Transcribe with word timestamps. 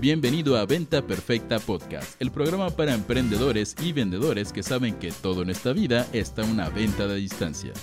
Bienvenido 0.00 0.56
a 0.56 0.64
Venta 0.64 1.02
Perfecta 1.02 1.58
Podcast, 1.58 2.18
el 2.22 2.30
programa 2.30 2.70
para 2.70 2.94
emprendedores 2.94 3.76
y 3.82 3.92
vendedores 3.92 4.50
que 4.50 4.62
saben 4.62 4.94
que 4.94 5.12
todo 5.12 5.42
en 5.42 5.50
esta 5.50 5.74
vida 5.74 6.06
está 6.14 6.42
una 6.42 6.70
venta 6.70 7.06
de 7.06 7.16
distancia. 7.16 7.74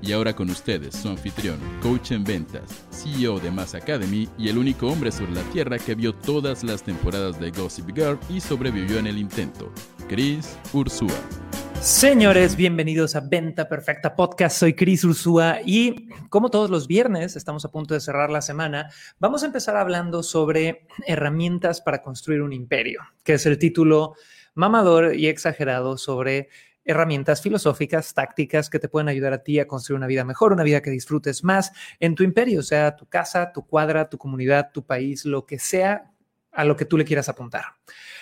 Y 0.00 0.12
ahora 0.12 0.36
con 0.36 0.50
ustedes, 0.50 0.94
su 0.94 1.08
anfitrión, 1.08 1.58
coach 1.82 2.12
en 2.12 2.22
ventas, 2.22 2.84
CEO 2.92 3.40
de 3.40 3.50
Mass 3.50 3.74
Academy 3.74 4.28
y 4.38 4.50
el 4.50 4.58
único 4.58 4.86
hombre 4.86 5.10
sobre 5.10 5.32
la 5.32 5.42
tierra 5.50 5.80
que 5.80 5.96
vio 5.96 6.14
todas 6.14 6.62
las 6.62 6.84
temporadas 6.84 7.40
de 7.40 7.50
Gossip 7.50 7.88
Girl 7.92 8.20
y 8.28 8.40
sobrevivió 8.40 9.00
en 9.00 9.08
el 9.08 9.18
intento, 9.18 9.72
Chris 10.08 10.56
Ursúa. 10.72 11.41
Señores, 11.82 12.54
bienvenidos 12.54 13.16
a 13.16 13.20
Venta 13.20 13.68
Perfecta 13.68 14.14
Podcast. 14.14 14.56
Soy 14.56 14.72
Cris 14.72 15.02
Ursúa 15.02 15.58
y 15.66 16.08
como 16.28 16.48
todos 16.48 16.70
los 16.70 16.86
viernes, 16.86 17.34
estamos 17.34 17.64
a 17.64 17.72
punto 17.72 17.92
de 17.92 17.98
cerrar 17.98 18.30
la 18.30 18.40
semana, 18.40 18.88
vamos 19.18 19.42
a 19.42 19.46
empezar 19.46 19.76
hablando 19.76 20.22
sobre 20.22 20.86
herramientas 21.08 21.80
para 21.80 22.00
construir 22.00 22.40
un 22.40 22.52
imperio, 22.52 23.00
que 23.24 23.34
es 23.34 23.46
el 23.46 23.58
título 23.58 24.14
mamador 24.54 25.16
y 25.16 25.26
exagerado 25.26 25.98
sobre 25.98 26.50
herramientas 26.84 27.42
filosóficas, 27.42 28.14
tácticas 28.14 28.70
que 28.70 28.78
te 28.78 28.88
pueden 28.88 29.08
ayudar 29.08 29.32
a 29.32 29.42
ti 29.42 29.58
a 29.58 29.66
construir 29.66 29.96
una 29.96 30.06
vida 30.06 30.24
mejor, 30.24 30.52
una 30.52 30.62
vida 30.62 30.82
que 30.82 30.90
disfrutes 30.90 31.42
más 31.42 31.72
en 31.98 32.14
tu 32.14 32.22
imperio, 32.22 32.62
sea 32.62 32.94
tu 32.94 33.06
casa, 33.06 33.52
tu 33.52 33.66
cuadra, 33.66 34.08
tu 34.08 34.18
comunidad, 34.18 34.70
tu 34.72 34.84
país, 34.86 35.24
lo 35.24 35.46
que 35.46 35.58
sea 35.58 36.11
a 36.52 36.64
lo 36.64 36.76
que 36.76 36.84
tú 36.84 36.96
le 36.96 37.04
quieras 37.04 37.28
apuntar. 37.28 37.64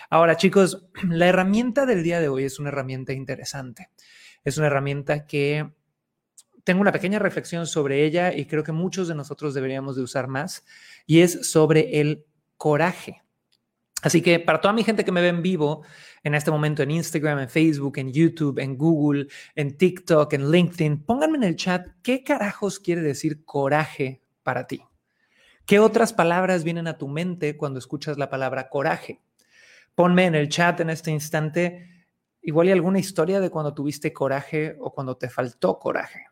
Ahora, 0.08 0.36
chicos, 0.36 0.86
la 1.08 1.26
herramienta 1.26 1.86
del 1.86 2.02
día 2.02 2.20
de 2.20 2.28
hoy 2.28 2.44
es 2.44 2.58
una 2.58 2.68
herramienta 2.68 3.12
interesante. 3.12 3.90
Es 4.44 4.56
una 4.58 4.68
herramienta 4.68 5.26
que 5.26 5.70
tengo 6.64 6.80
una 6.80 6.92
pequeña 6.92 7.18
reflexión 7.18 7.66
sobre 7.66 8.04
ella 8.04 8.32
y 8.32 8.46
creo 8.46 8.64
que 8.64 8.72
muchos 8.72 9.08
de 9.08 9.14
nosotros 9.14 9.54
deberíamos 9.54 9.96
de 9.96 10.02
usar 10.02 10.28
más 10.28 10.64
y 11.06 11.20
es 11.20 11.50
sobre 11.50 12.00
el 12.00 12.24
coraje. 12.56 13.22
Así 14.02 14.22
que 14.22 14.40
para 14.40 14.60
toda 14.60 14.72
mi 14.72 14.82
gente 14.82 15.04
que 15.04 15.12
me 15.12 15.20
ve 15.20 15.28
en 15.28 15.42
vivo 15.42 15.82
en 16.22 16.34
este 16.34 16.50
momento 16.50 16.82
en 16.82 16.90
Instagram, 16.90 17.38
en 17.40 17.50
Facebook, 17.50 17.98
en 17.98 18.12
YouTube, 18.12 18.58
en 18.58 18.76
Google, 18.76 19.26
en 19.54 19.76
TikTok, 19.76 20.32
en 20.32 20.50
LinkedIn, 20.50 21.04
pónganme 21.04 21.38
en 21.38 21.44
el 21.44 21.56
chat 21.56 21.86
qué 22.02 22.22
carajos 22.22 22.78
quiere 22.78 23.02
decir 23.02 23.44
coraje 23.44 24.22
para 24.42 24.66
ti. 24.66 24.82
¿Qué 25.70 25.78
otras 25.78 26.12
palabras 26.12 26.64
vienen 26.64 26.88
a 26.88 26.98
tu 26.98 27.06
mente 27.06 27.56
cuando 27.56 27.78
escuchas 27.78 28.18
la 28.18 28.28
palabra 28.28 28.68
coraje? 28.68 29.20
Ponme 29.94 30.26
en 30.26 30.34
el 30.34 30.48
chat 30.48 30.80
en 30.80 30.90
este 30.90 31.12
instante 31.12 32.08
igual 32.42 32.66
y 32.66 32.72
alguna 32.72 32.98
historia 32.98 33.38
de 33.38 33.50
cuando 33.50 33.72
tuviste 33.72 34.12
coraje 34.12 34.76
o 34.80 34.92
cuando 34.92 35.16
te 35.16 35.28
faltó 35.28 35.78
coraje. 35.78 36.26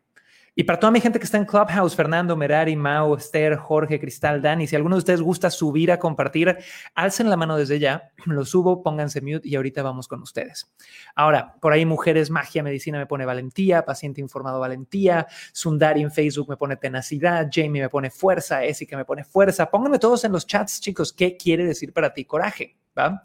Y 0.55 0.63
para 0.63 0.79
toda 0.79 0.91
mi 0.91 0.99
gente 0.99 1.19
que 1.19 1.25
está 1.25 1.37
en 1.37 1.45
Clubhouse, 1.45 1.95
Fernando, 1.95 2.35
Merari, 2.35 2.75
Mao, 2.75 3.15
Esther, 3.15 3.55
Jorge, 3.55 3.99
Cristal, 3.99 4.41
Dani, 4.41 4.67
si 4.67 4.75
alguno 4.75 4.95
de 4.95 4.99
ustedes 4.99 5.21
gusta 5.21 5.49
subir 5.49 5.91
a 5.91 5.99
compartir, 5.99 6.57
alcen 6.95 7.29
la 7.29 7.37
mano 7.37 7.55
desde 7.55 7.79
ya, 7.79 8.11
lo 8.25 8.43
subo, 8.45 8.81
pónganse 8.81 9.21
mute 9.21 9.47
y 9.47 9.55
ahorita 9.55 9.83
vamos 9.83 10.07
con 10.07 10.21
ustedes. 10.21 10.71
Ahora, 11.15 11.55
por 11.61 11.73
ahí 11.73 11.85
Mujeres, 11.85 12.29
Magia, 12.29 12.63
Medicina 12.63 12.97
me 12.97 13.05
pone 13.05 13.25
valentía, 13.25 13.85
Paciente 13.85 14.21
Informado 14.21 14.59
valentía, 14.59 15.27
Sundari 15.53 16.01
en 16.01 16.11
Facebook 16.11 16.49
me 16.49 16.57
pone 16.57 16.75
tenacidad, 16.75 17.49
Jamie 17.51 17.81
me 17.81 17.89
pone 17.89 18.09
fuerza, 18.09 18.61
que 18.87 18.95
me 18.95 19.05
pone 19.05 19.23
fuerza. 19.23 19.69
Pónganme 19.69 19.99
todos 19.99 20.23
en 20.23 20.31
los 20.31 20.45
chats, 20.45 20.79
chicos, 20.79 21.13
¿qué 21.13 21.37
quiere 21.37 21.65
decir 21.65 21.93
para 21.93 22.13
ti 22.13 22.25
coraje? 22.25 22.77
¿Va? 22.97 23.21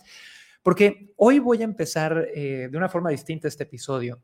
Porque 0.63 1.13
hoy 1.17 1.39
voy 1.39 1.61
a 1.61 1.65
empezar 1.65 2.29
eh, 2.35 2.69
de 2.71 2.77
una 2.77 2.89
forma 2.89 3.11
distinta 3.11 3.49
este 3.49 3.65
episodio. 3.65 4.23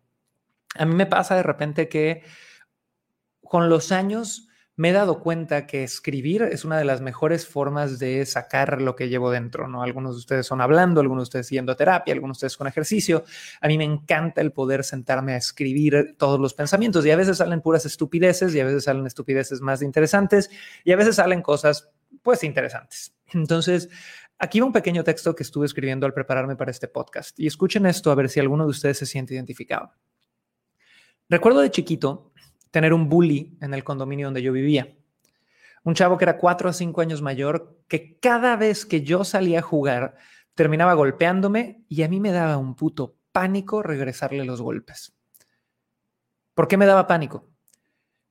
A 0.76 0.84
mí 0.86 0.94
me 0.94 1.06
pasa 1.06 1.36
de 1.36 1.42
repente 1.42 1.88
que 1.88 2.22
con 3.50 3.68
los 3.68 3.90
años 3.90 4.46
me 4.76 4.90
he 4.90 4.92
dado 4.92 5.18
cuenta 5.18 5.66
que 5.66 5.82
escribir 5.82 6.42
es 6.42 6.64
una 6.64 6.78
de 6.78 6.84
las 6.84 7.00
mejores 7.00 7.48
formas 7.48 7.98
de 7.98 8.24
sacar 8.24 8.80
lo 8.80 8.94
que 8.94 9.08
llevo 9.08 9.28
dentro, 9.32 9.66
¿no? 9.66 9.82
Algunos 9.82 10.14
de 10.14 10.18
ustedes 10.20 10.46
son 10.46 10.60
hablando, 10.60 11.00
algunos 11.00 11.22
de 11.22 11.30
ustedes 11.30 11.50
yendo 11.50 11.72
a 11.72 11.76
terapia, 11.76 12.14
algunos 12.14 12.36
de 12.36 12.46
ustedes 12.46 12.56
con 12.56 12.68
ejercicio. 12.68 13.24
A 13.60 13.66
mí 13.66 13.76
me 13.76 13.82
encanta 13.82 14.40
el 14.40 14.52
poder 14.52 14.84
sentarme 14.84 15.32
a 15.32 15.36
escribir 15.36 16.14
todos 16.16 16.38
los 16.38 16.54
pensamientos 16.54 17.04
y 17.04 17.10
a 17.10 17.16
veces 17.16 17.38
salen 17.38 17.60
puras 17.60 17.84
estupideces 17.84 18.54
y 18.54 18.60
a 18.60 18.64
veces 18.64 18.84
salen 18.84 19.04
estupideces 19.04 19.60
más 19.60 19.82
interesantes 19.82 20.48
y 20.84 20.92
a 20.92 20.96
veces 20.96 21.16
salen 21.16 21.42
cosas 21.42 21.90
pues 22.22 22.44
interesantes. 22.44 23.12
Entonces, 23.32 23.88
aquí 24.38 24.60
va 24.60 24.66
un 24.66 24.72
pequeño 24.72 25.02
texto 25.02 25.34
que 25.34 25.42
estuve 25.42 25.66
escribiendo 25.66 26.06
al 26.06 26.14
prepararme 26.14 26.54
para 26.54 26.70
este 26.70 26.86
podcast 26.86 27.36
y 27.40 27.48
escuchen 27.48 27.84
esto 27.84 28.12
a 28.12 28.14
ver 28.14 28.28
si 28.28 28.38
alguno 28.38 28.62
de 28.62 28.70
ustedes 28.70 28.98
se 28.98 29.06
siente 29.06 29.34
identificado. 29.34 29.90
Recuerdo 31.28 31.60
de 31.60 31.70
chiquito 31.70 32.29
tener 32.70 32.92
un 32.92 33.08
bully 33.08 33.56
en 33.60 33.74
el 33.74 33.84
condominio 33.84 34.26
donde 34.26 34.42
yo 34.42 34.52
vivía. 34.52 34.96
Un 35.82 35.94
chavo 35.94 36.18
que 36.18 36.24
era 36.24 36.38
cuatro 36.38 36.70
o 36.70 36.72
cinco 36.72 37.00
años 37.00 37.22
mayor, 37.22 37.78
que 37.88 38.18
cada 38.18 38.56
vez 38.56 38.84
que 38.84 39.02
yo 39.02 39.24
salía 39.24 39.60
a 39.60 39.62
jugar, 39.62 40.16
terminaba 40.54 40.94
golpeándome 40.94 41.84
y 41.88 42.02
a 42.02 42.08
mí 42.08 42.20
me 42.20 42.32
daba 42.32 42.58
un 42.58 42.74
puto 42.74 43.16
pánico 43.32 43.82
regresarle 43.82 44.44
los 44.44 44.60
golpes. 44.60 45.14
¿Por 46.54 46.68
qué 46.68 46.76
me 46.76 46.86
daba 46.86 47.06
pánico? 47.06 47.48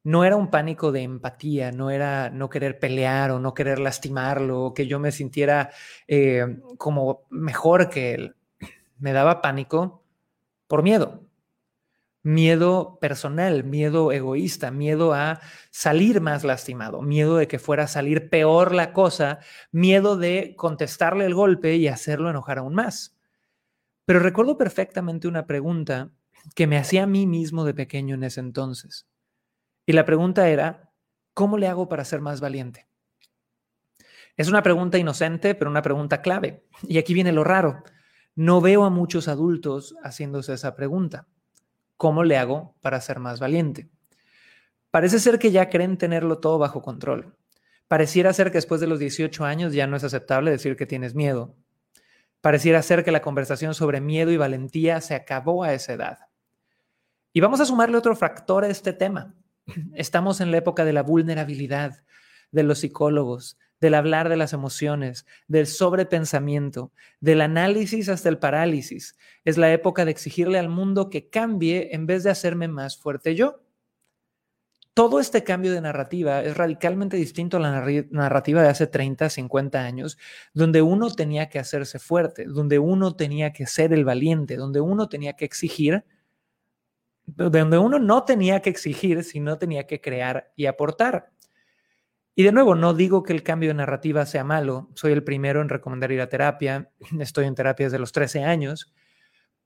No 0.03 0.23
era 0.23 0.35
un 0.35 0.49
pánico 0.49 0.91
de 0.91 1.01
empatía, 1.01 1.71
no 1.71 1.89
era 1.89 2.29
no 2.29 2.49
querer 2.49 2.79
pelear 2.79 3.31
o 3.31 3.39
no 3.39 3.53
querer 3.53 3.79
lastimarlo, 3.79 4.65
o 4.65 4.73
que 4.73 4.87
yo 4.87 4.99
me 4.99 5.11
sintiera 5.11 5.71
eh, 6.07 6.59
como 6.77 7.23
mejor 7.29 7.89
que 7.89 8.13
él. 8.13 8.35
Me 8.99 9.11
daba 9.11 9.41
pánico 9.41 10.03
por 10.67 10.83
miedo 10.83 11.28
miedo 12.29 12.99
personal, 13.01 13.63
miedo 13.63 14.11
egoísta, 14.11 14.69
miedo 14.69 15.13
a 15.13 15.41
salir 15.71 16.21
más 16.21 16.43
lastimado, 16.43 17.01
miedo 17.01 17.37
de 17.37 17.47
que 17.47 17.57
fuera 17.57 17.83
a 17.83 17.87
salir 17.87 18.29
peor 18.29 18.73
la 18.73 18.93
cosa, 18.93 19.39
miedo 19.71 20.15
de 20.15 20.53
contestarle 20.55 21.25
el 21.25 21.33
golpe 21.33 21.75
y 21.75 21.87
hacerlo 21.87 22.29
enojar 22.29 22.59
aún 22.59 22.75
más. 22.75 23.17
Pero 24.05 24.19
recuerdo 24.19 24.57
perfectamente 24.57 25.27
una 25.27 25.47
pregunta 25.47 26.11
que 26.55 26.67
me 26.67 26.77
hacía 26.77 27.03
a 27.03 27.07
mí 27.07 27.25
mismo 27.25 27.65
de 27.65 27.73
pequeño 27.73 28.15
en 28.15 28.23
ese 28.23 28.39
entonces. 28.41 29.07
Y 29.87 29.93
la 29.93 30.05
pregunta 30.05 30.49
era, 30.49 30.91
¿cómo 31.33 31.57
le 31.57 31.67
hago 31.67 31.89
para 31.89 32.05
ser 32.05 32.21
más 32.21 32.41
valiente? 32.41 32.87
Es 34.37 34.47
una 34.47 34.61
pregunta 34.61 34.99
inocente, 34.99 35.55
pero 35.55 35.71
una 35.71 35.81
pregunta 35.81 36.21
clave. 36.21 36.63
Y 36.83 36.99
aquí 36.99 37.13
viene 37.13 37.31
lo 37.31 37.43
raro. 37.43 37.83
No 38.35 38.61
veo 38.61 38.85
a 38.85 38.89
muchos 38.89 39.27
adultos 39.27 39.95
haciéndose 40.03 40.53
esa 40.53 40.75
pregunta. 40.75 41.27
¿Cómo 41.99 42.23
le 42.23 42.37
hago 42.37 42.77
para 42.79 43.01
ser 43.01 43.19
más 43.19 43.41
valiente? 43.41 43.89
Parece 44.89 45.19
ser 45.19 45.37
que 45.37 45.51
ya 45.51 45.69
creen 45.69 45.97
tenerlo 45.97 46.39
todo 46.39 46.57
bajo 46.57 46.81
control. 46.81 47.35
Pareciera 47.89 48.31
ser 48.31 48.51
que 48.51 48.57
después 48.57 48.79
de 48.79 48.87
los 48.87 48.99
18 48.99 49.43
años 49.43 49.73
ya 49.73 49.85
no 49.85 49.97
es 49.97 50.05
aceptable 50.05 50.49
decir 50.49 50.77
que 50.77 50.85
tienes 50.85 51.13
miedo. 51.13 51.57
Pareciera 52.39 52.81
ser 52.83 53.03
que 53.03 53.11
la 53.11 53.21
conversación 53.21 53.73
sobre 53.73 53.99
miedo 53.99 54.31
y 54.31 54.37
valentía 54.37 55.01
se 55.01 55.13
acabó 55.13 55.65
a 55.65 55.73
esa 55.73 55.91
edad. 55.91 56.19
Y 57.33 57.41
vamos 57.41 57.59
a 57.59 57.65
sumarle 57.65 57.97
otro 57.97 58.15
factor 58.15 58.63
a 58.63 58.69
este 58.69 58.93
tema. 58.93 59.35
Estamos 59.93 60.39
en 60.39 60.51
la 60.51 60.57
época 60.57 60.85
de 60.85 60.93
la 60.93 61.03
vulnerabilidad, 61.03 62.01
de 62.53 62.63
los 62.63 62.79
psicólogos, 62.79 63.59
del 63.81 63.93
hablar 63.93 64.29
de 64.29 64.37
las 64.37 64.53
emociones, 64.53 65.25
del 65.47 65.67
sobrepensamiento, 65.67 66.91
del 67.19 67.41
análisis 67.41 68.09
hasta 68.09 68.29
el 68.29 68.37
parálisis. 68.37 69.17
Es 69.45 69.57
la 69.57 69.71
época 69.71 70.05
de 70.05 70.11
exigirle 70.11 70.59
al 70.59 70.69
mundo 70.69 71.09
que 71.09 71.29
cambie 71.29 71.89
en 71.93 72.05
vez 72.05 72.23
de 72.23 72.31
hacerme 72.31 72.67
más 72.67 72.97
fuerte 72.97 73.35
yo. 73.35 73.61
Todo 74.93 75.21
este 75.21 75.45
cambio 75.45 75.71
de 75.71 75.79
narrativa 75.79 76.41
es 76.43 76.57
radicalmente 76.57 77.15
distinto 77.15 77.55
a 77.55 77.61
la 77.61 77.85
narrativa 78.11 78.61
de 78.61 78.67
hace 78.67 78.85
30, 78.85 79.29
50 79.29 79.79
años, 79.79 80.17
donde 80.53 80.81
uno 80.81 81.09
tenía 81.09 81.47
que 81.47 81.59
hacerse 81.59 81.99
fuerte, 81.99 82.45
donde 82.45 82.79
uno 82.79 83.15
tenía 83.15 83.53
que 83.53 83.65
ser 83.65 83.93
el 83.93 84.03
valiente, 84.03 84.57
donde 84.57 84.81
uno 84.81 85.07
tenía 85.07 85.33
que 85.37 85.45
exigir, 85.45 86.03
donde 87.25 87.77
uno 87.77 87.99
no 87.99 88.23
tenía 88.25 88.61
que 88.61 88.71
exigir, 88.71 89.23
sino 89.23 89.57
tenía 89.57 89.87
que 89.87 90.01
crear 90.01 90.51
y 90.57 90.65
aportar. 90.65 91.31
Y 92.39 92.43
de 92.43 92.53
nuevo, 92.53 92.73
no 92.73 92.93
digo 92.93 93.21
que 93.21 93.33
el 93.33 93.43
cambio 93.43 93.71
de 93.71 93.73
narrativa 93.73 94.25
sea 94.25 94.45
malo. 94.45 94.87
Soy 94.95 95.11
el 95.11 95.25
primero 95.25 95.61
en 95.61 95.67
recomendar 95.67 96.13
ir 96.13 96.21
a 96.21 96.29
terapia. 96.29 96.89
Estoy 97.19 97.43
en 97.43 97.53
terapia 97.53 97.87
desde 97.87 97.99
los 97.99 98.13
13 98.13 98.45
años. 98.45 98.93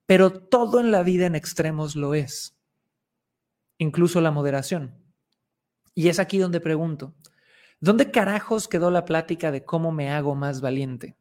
Pero 0.07 0.31
todo 0.31 0.79
en 0.79 0.89
la 0.89 1.03
vida 1.03 1.27
en 1.27 1.35
extremos 1.35 1.95
lo 1.95 2.15
es. 2.15 2.57
Incluso 3.77 4.21
la 4.21 4.31
moderación. 4.31 4.97
Y 5.93 6.07
es 6.07 6.17
aquí 6.17 6.39
donde 6.39 6.61
pregunto, 6.61 7.13
¿dónde 7.79 8.09
carajos 8.09 8.67
quedó 8.67 8.89
la 8.89 9.05
plática 9.05 9.51
de 9.51 9.63
cómo 9.63 9.91
me 9.91 10.09
hago 10.09 10.33
más 10.33 10.59
valiente? 10.59 11.15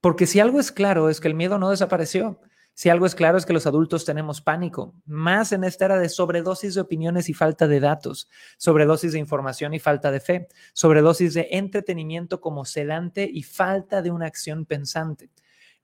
Porque 0.00 0.26
si 0.26 0.40
algo 0.40 0.60
es 0.60 0.72
claro 0.72 1.10
es 1.10 1.20
que 1.20 1.28
el 1.28 1.34
miedo 1.34 1.58
no 1.58 1.68
desapareció. 1.68 2.40
Si 2.80 2.88
algo 2.88 3.04
es 3.04 3.14
claro 3.14 3.36
es 3.36 3.44
que 3.44 3.52
los 3.52 3.66
adultos 3.66 4.06
tenemos 4.06 4.40
pánico, 4.40 4.94
más 5.04 5.52
en 5.52 5.64
esta 5.64 5.84
era 5.84 5.98
de 5.98 6.08
sobredosis 6.08 6.74
de 6.74 6.80
opiniones 6.80 7.28
y 7.28 7.34
falta 7.34 7.68
de 7.68 7.78
datos, 7.78 8.30
sobredosis 8.56 9.12
de 9.12 9.18
información 9.18 9.74
y 9.74 9.78
falta 9.78 10.10
de 10.10 10.18
fe, 10.18 10.48
sobredosis 10.72 11.34
de 11.34 11.48
entretenimiento 11.50 12.40
como 12.40 12.64
sedante 12.64 13.28
y 13.30 13.42
falta 13.42 14.00
de 14.00 14.10
una 14.10 14.24
acción 14.24 14.64
pensante. 14.64 15.28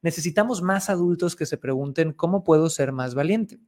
Necesitamos 0.01 0.63
más 0.63 0.89
adultos 0.89 1.37
que 1.37 1.45
se 1.45 1.59
pregunten 1.59 2.15
cómo 2.15 2.43
puedo 2.43 2.71
ser 2.71 2.93
más 2.93 3.15
valiente, 3.15 3.59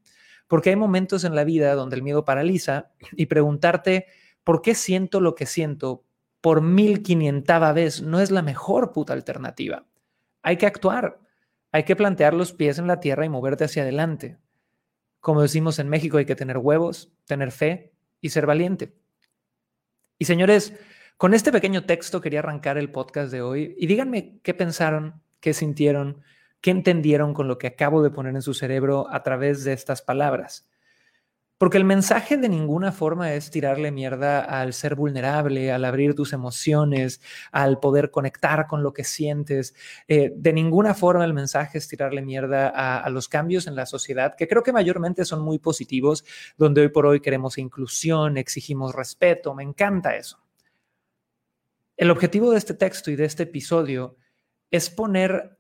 porque 0.46 0.70
hay 0.70 0.76
momentos 0.76 1.22
en 1.25 1.34
la 1.34 1.44
vida 1.44 1.75
donde 1.75 1.96
el 1.96 2.02
miedo 2.02 2.25
paraliza 2.25 2.92
y 3.12 3.26
preguntarte 3.26 4.06
por 4.42 4.62
qué 4.62 4.75
siento 4.75 5.20
lo 5.20 5.34
que 5.34 5.44
siento 5.44 6.02
por 6.40 6.62
mil 6.62 7.02
quinientava 7.02 7.75
vez 7.75 8.00
no 8.00 8.20
es 8.20 8.30
la 8.30 8.40
mejor 8.40 8.90
puta 8.90 9.12
alternativa. 9.12 9.84
Hay 10.40 10.56
que 10.56 10.64
actuar, 10.64 11.27
hay 11.78 11.84
que 11.84 11.94
plantear 11.94 12.34
los 12.34 12.52
pies 12.52 12.80
en 12.80 12.88
la 12.88 12.98
tierra 12.98 13.25
y 13.25 13.28
moverte 13.28 13.62
hacia 13.62 13.82
adelante. 13.82 14.36
Como 15.20 15.42
decimos 15.42 15.78
en 15.78 15.88
México, 15.88 16.19
hay 16.19 16.25
que 16.25 16.34
tener 16.34 16.58
huevos, 16.58 17.12
tener 17.25 17.52
fe 17.52 17.92
y 18.20 18.30
ser 18.30 18.46
valiente. 18.46 18.96
Y 20.19 20.25
señores, 20.25 20.75
con 21.16 21.34
este 21.34 21.52
pequeño 21.52 21.84
texto 21.84 22.20
quería 22.20 22.40
arrancar 22.40 22.78
el 22.78 22.90
podcast 22.90 23.30
de 23.30 23.42
hoy 23.42 23.76
y 23.78 23.86
díganme 23.86 24.40
qué 24.42 24.54
pensaron, 24.54 25.22
qué 25.38 25.54
sintieron, 25.54 26.20
qué 26.60 26.72
entendieron 26.72 27.32
con 27.32 27.46
lo 27.46 27.58
que 27.58 27.69
acabo 27.69 28.02
de 28.02 28.10
poner 28.10 28.34
en 28.34 28.42
su 28.42 28.54
cerebro 28.54 29.06
a 29.08 29.22
través 29.22 29.62
de 29.62 29.72
estas 29.72 30.02
palabras. 30.02 30.69
Porque 31.58 31.76
el 31.76 31.84
mensaje 31.84 32.37
de 32.37 32.49
ninguna 32.49 32.93
forma 32.93 33.34
es 33.34 33.50
tirarle 33.50 33.90
mierda 33.90 34.40
al 34.40 34.72
ser 34.72 34.94
vulnerable, 34.94 35.72
al 35.72 35.84
abrir 35.84 36.14
tus 36.14 36.32
emociones, 36.32 37.20
al 37.50 37.81
poder 37.81 38.12
conectar 38.12 38.69
con 38.69 38.84
lo 38.84 38.93
que 38.93 39.02
sientes. 39.02 39.75
Eh, 40.06 40.32
de 40.37 40.52
ninguna 40.52 40.94
forma 40.94 41.25
el 41.25 41.34
mensaje 41.34 41.78
es 41.78 41.88
tirarle 41.88 42.22
mierda 42.22 42.69
a, 42.69 43.00
a, 43.00 43.10
los 43.10 43.28
cambios 43.28 43.66
en 43.66 43.75
la 43.75 43.87
sociedad, 43.87 44.37
que 44.37 44.46
creo 44.46 44.62
que 44.62 44.72
mayormente 44.72 45.25
son 45.25 45.43
muy 45.43 45.58
positivos, 45.58 46.25
donde 46.56 46.82
hoy 46.82 46.88
por 46.90 47.06
hoy 47.06 47.20
queremos 47.20 47.58
inclusión, 47.58 48.38
exigimos 48.38 48.94
respeto, 48.94 49.52
me 49.52 49.64
encanta 49.64 50.14
eso. 50.14 50.38
El 51.96 52.12
objetivo 52.12 52.52
de 52.52 52.58
este 52.58 52.75
texto 52.75 53.11
y 53.11 53.16
de 53.16 53.25
este 53.25 53.43
episodio 53.43 54.16
es 54.70 54.90
poner 54.90 55.58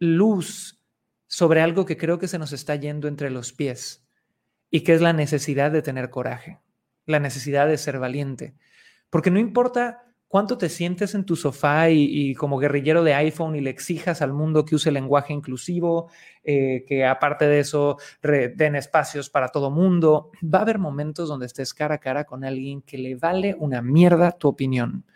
luz 0.00 0.80
sobre 1.28 1.60
algo 1.60 1.84
que 1.84 1.96
creo 1.96 2.18
que 2.18 2.26
se 2.26 2.38
nos 2.40 2.52
está 2.52 2.74
yendo 2.74 3.06
entre 3.06 3.30
los 3.30 3.52
pies 3.52 4.03
y 4.74 4.80
que 4.80 4.92
es 4.92 5.00
la 5.00 5.12
necesidad 5.12 5.70
de 5.70 5.82
tener 5.82 6.10
coraje, 6.10 6.58
la 7.06 7.20
necesidad 7.20 7.68
de 7.68 7.78
ser 7.78 8.00
valiente. 8.00 8.56
Porque 9.08 9.30
no 9.30 9.38
importa 9.38 10.02
cuánto 10.26 10.58
te 10.58 10.68
sientes 10.68 11.14
en 11.14 11.24
tu 11.24 11.36
sofá 11.36 11.90
y, 11.90 12.34
como 12.34 12.58
guerrillero 12.58 13.04
de 13.04 13.14
iPhone 13.14 13.54
y 13.54 13.60
le 13.60 13.70
exijas 13.70 14.20
al 14.20 14.32
mundo 14.32 14.64
que 14.64 14.74
use 14.74 14.90
lenguaje 14.90 15.32
inclusivo, 15.32 16.10
eh, 16.42 16.84
que 16.88 17.06
aparte 17.06 17.46
de 17.46 17.60
eso 17.60 17.98
den 18.20 18.74
espacios 18.74 19.30
para 19.30 19.50
todo 19.50 19.70
mundo, 19.70 20.32
va 20.42 20.58
a 20.58 20.62
haber 20.62 20.80
momentos 20.80 21.28
donde 21.28 21.46
estés 21.46 21.72
cara 21.72 21.94
a 21.94 21.98
cara 21.98 22.24
con 22.24 22.42
alguien 22.42 22.82
que 22.82 22.98
le 22.98 23.14
vale 23.14 23.54
una 23.56 23.80
mierda 23.80 24.32
tu 24.32 24.48
opinión. 24.48 25.06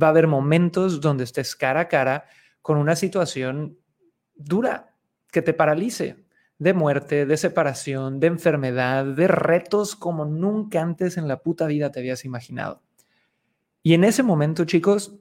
Va 0.00 0.08
a 0.08 0.10
haber 0.10 0.26
momentos 0.26 1.00
donde 1.00 1.24
estés 1.24 1.56
cara 1.56 1.80
a 1.80 1.88
cara 1.88 2.26
con 2.60 2.76
una 2.76 2.94
situación 2.96 3.78
dura 4.34 4.94
que 5.32 5.40
te 5.40 5.54
paralice, 5.54 6.16
de 6.60 6.74
muerte, 6.74 7.24
de 7.24 7.36
separación, 7.38 8.20
de 8.20 8.26
enfermedad, 8.26 9.06
de 9.06 9.26
retos 9.26 9.96
como 9.96 10.26
nunca 10.26 10.82
antes 10.82 11.16
en 11.16 11.26
la 11.26 11.40
puta 11.40 11.66
vida 11.66 11.90
te 11.90 12.00
habías 12.00 12.26
imaginado. 12.26 12.82
Y 13.82 13.94
en 13.94 14.04
ese 14.04 14.22
momento, 14.22 14.66
chicos, 14.66 15.16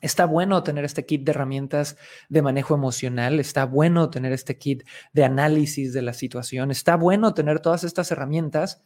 está 0.00 0.24
bueno 0.24 0.62
tener 0.62 0.86
este 0.86 1.04
kit 1.04 1.22
de 1.22 1.32
herramientas 1.32 1.98
de 2.30 2.40
manejo 2.40 2.74
emocional, 2.74 3.40
está 3.40 3.66
bueno 3.66 4.08
tener 4.08 4.32
este 4.32 4.56
kit 4.56 4.84
de 5.12 5.24
análisis 5.24 5.92
de 5.92 6.00
la 6.00 6.14
situación, 6.14 6.70
está 6.70 6.96
bueno 6.96 7.34
tener 7.34 7.60
todas 7.60 7.84
estas 7.84 8.10
herramientas, 8.10 8.82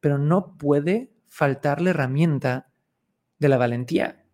pero 0.00 0.18
no 0.18 0.58
puede 0.58 1.10
faltar 1.26 1.80
la 1.80 1.90
herramienta 1.90 2.68
de 3.38 3.48
la 3.48 3.56
valentía, 3.56 4.26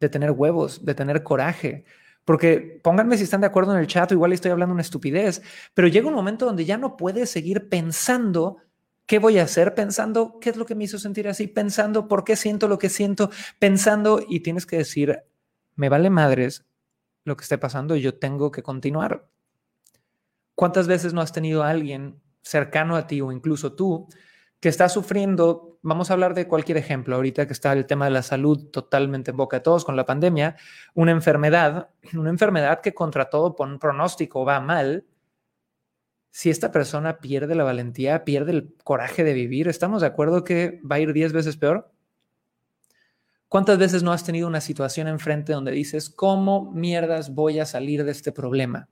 de 0.00 0.08
tener 0.08 0.32
huevos, 0.32 0.84
de 0.84 0.96
tener 0.96 1.22
coraje, 1.22 1.84
porque 2.24 2.80
pónganme 2.82 3.16
si 3.16 3.24
están 3.24 3.40
de 3.40 3.46
acuerdo 3.46 3.74
en 3.74 3.80
el 3.80 3.86
chat, 3.86 4.10
igual 4.12 4.32
estoy 4.32 4.50
hablando 4.50 4.72
una 4.72 4.82
estupidez, 4.82 5.42
pero 5.74 5.88
llega 5.88 6.08
un 6.08 6.14
momento 6.14 6.46
donde 6.46 6.64
ya 6.64 6.78
no 6.78 6.96
puedes 6.96 7.30
seguir 7.30 7.68
pensando 7.68 8.58
qué 9.06 9.18
voy 9.18 9.38
a 9.38 9.44
hacer, 9.44 9.74
pensando 9.74 10.38
qué 10.40 10.50
es 10.50 10.56
lo 10.56 10.64
que 10.64 10.74
me 10.74 10.84
hizo 10.84 10.98
sentir 10.98 11.28
así, 11.28 11.46
pensando 11.46 12.08
por 12.08 12.24
qué 12.24 12.36
siento 12.36 12.68
lo 12.68 12.78
que 12.78 12.88
siento, 12.88 13.30
pensando 13.58 14.22
y 14.26 14.40
tienes 14.40 14.64
que 14.66 14.78
decir, 14.78 15.22
me 15.76 15.88
vale 15.88 16.10
madres 16.10 16.64
lo 17.24 17.36
que 17.36 17.42
esté 17.42 17.58
pasando 17.58 17.96
yo 17.96 18.18
tengo 18.18 18.50
que 18.50 18.62
continuar. 18.62 19.28
¿Cuántas 20.54 20.86
veces 20.86 21.12
no 21.12 21.20
has 21.20 21.32
tenido 21.32 21.62
a 21.62 21.70
alguien 21.70 22.20
cercano 22.42 22.96
a 22.96 23.06
ti 23.06 23.20
o 23.20 23.32
incluso 23.32 23.72
tú 23.74 24.06
que 24.60 24.68
está 24.68 24.88
sufriendo, 24.88 25.73
vamos 25.84 26.10
a 26.10 26.14
hablar 26.14 26.34
de 26.34 26.48
cualquier 26.48 26.78
ejemplo, 26.78 27.14
ahorita 27.14 27.46
que 27.46 27.52
está 27.52 27.72
el 27.74 27.84
tema 27.84 28.06
de 28.06 28.10
la 28.10 28.22
salud 28.22 28.70
totalmente 28.70 29.32
en 29.32 29.36
boca 29.36 29.58
de 29.58 29.60
todos 29.60 29.84
con 29.84 29.96
la 29.96 30.06
pandemia, 30.06 30.56
una 30.94 31.12
enfermedad, 31.12 31.90
una 32.14 32.30
enfermedad 32.30 32.80
que 32.80 32.94
contra 32.94 33.28
todo 33.28 33.54
por 33.54 33.68
un 33.68 33.78
pronóstico 33.78 34.44
va 34.44 34.60
mal, 34.60 35.04
si 36.30 36.50
esta 36.50 36.72
persona 36.72 37.18
pierde 37.18 37.54
la 37.54 37.64
valentía, 37.64 38.24
pierde 38.24 38.52
el 38.52 38.74
coraje 38.82 39.22
de 39.22 39.34
vivir, 39.34 39.68
¿estamos 39.68 40.00
de 40.00 40.08
acuerdo 40.08 40.42
que 40.42 40.80
va 40.90 40.96
a 40.96 41.00
ir 41.00 41.12
10 41.12 41.32
veces 41.32 41.56
peor? 41.56 41.92
¿Cuántas 43.48 43.78
veces 43.78 44.02
no 44.02 44.10
has 44.10 44.24
tenido 44.24 44.48
una 44.48 44.60
situación 44.62 45.06
enfrente 45.06 45.52
donde 45.52 45.70
dices, 45.70 46.08
¿cómo 46.10 46.72
mierdas 46.72 47.34
voy 47.34 47.60
a 47.60 47.66
salir 47.66 48.04
de 48.04 48.10
este 48.10 48.32
problema? 48.32 48.88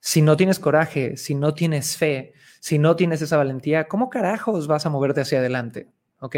Si 0.00 0.22
no 0.22 0.36
tienes 0.36 0.58
coraje, 0.58 1.16
si 1.16 1.34
no 1.34 1.54
tienes 1.54 1.96
fe, 1.96 2.32
si 2.60 2.78
no 2.78 2.96
tienes 2.96 3.22
esa 3.22 3.36
valentía, 3.36 3.88
¿cómo 3.88 4.10
carajos 4.10 4.66
vas 4.66 4.86
a 4.86 4.90
moverte 4.90 5.20
hacia 5.20 5.38
adelante? 5.38 5.88
¿Ok? 6.20 6.36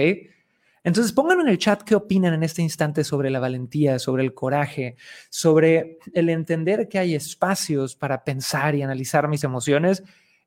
Entonces 0.83 1.13
pónganme 1.13 1.43
en 1.43 1.49
el 1.51 1.59
chat 1.59 1.83
qué 1.83 1.95
opinan 1.95 2.33
en 2.33 2.43
este 2.43 2.63
instante 2.63 3.05
sobre 3.05 3.31
la 3.31 3.39
valentía, 3.39 3.99
sobre 3.99 4.23
el 4.23 4.33
coraje, 4.33 4.97
sobre 5.29 5.99
el 6.15 6.31
entender 6.31 6.89
que 6.89 6.99
hay 6.99 7.15
espacios 7.15 7.97
para 7.97 8.25
pensar 8.25 8.75
y 8.75 8.83
analizar 8.83 9.29
mis 9.29 9.45
emociones 9.45 10.03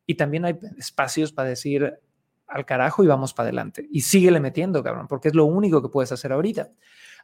y 0.08 0.16
también 0.16 0.46
hay 0.46 0.58
espacios 0.78 1.32
para 1.32 1.50
decir 1.50 2.00
al 2.48 2.66
carajo 2.66 3.04
y 3.04 3.08
vamos 3.08 3.34
para 3.34 3.48
adelante. 3.48 3.88
Y 3.92 4.02
síguele 4.02 4.40
metiendo, 4.40 4.84
cabrón, 4.84 5.08
porque 5.08 5.28
es 5.28 5.36
lo 5.36 5.46
único 5.46 5.82
que 5.82 5.90
puedes 5.90 6.12
hacer 6.12 6.32
ahorita. 6.32 6.72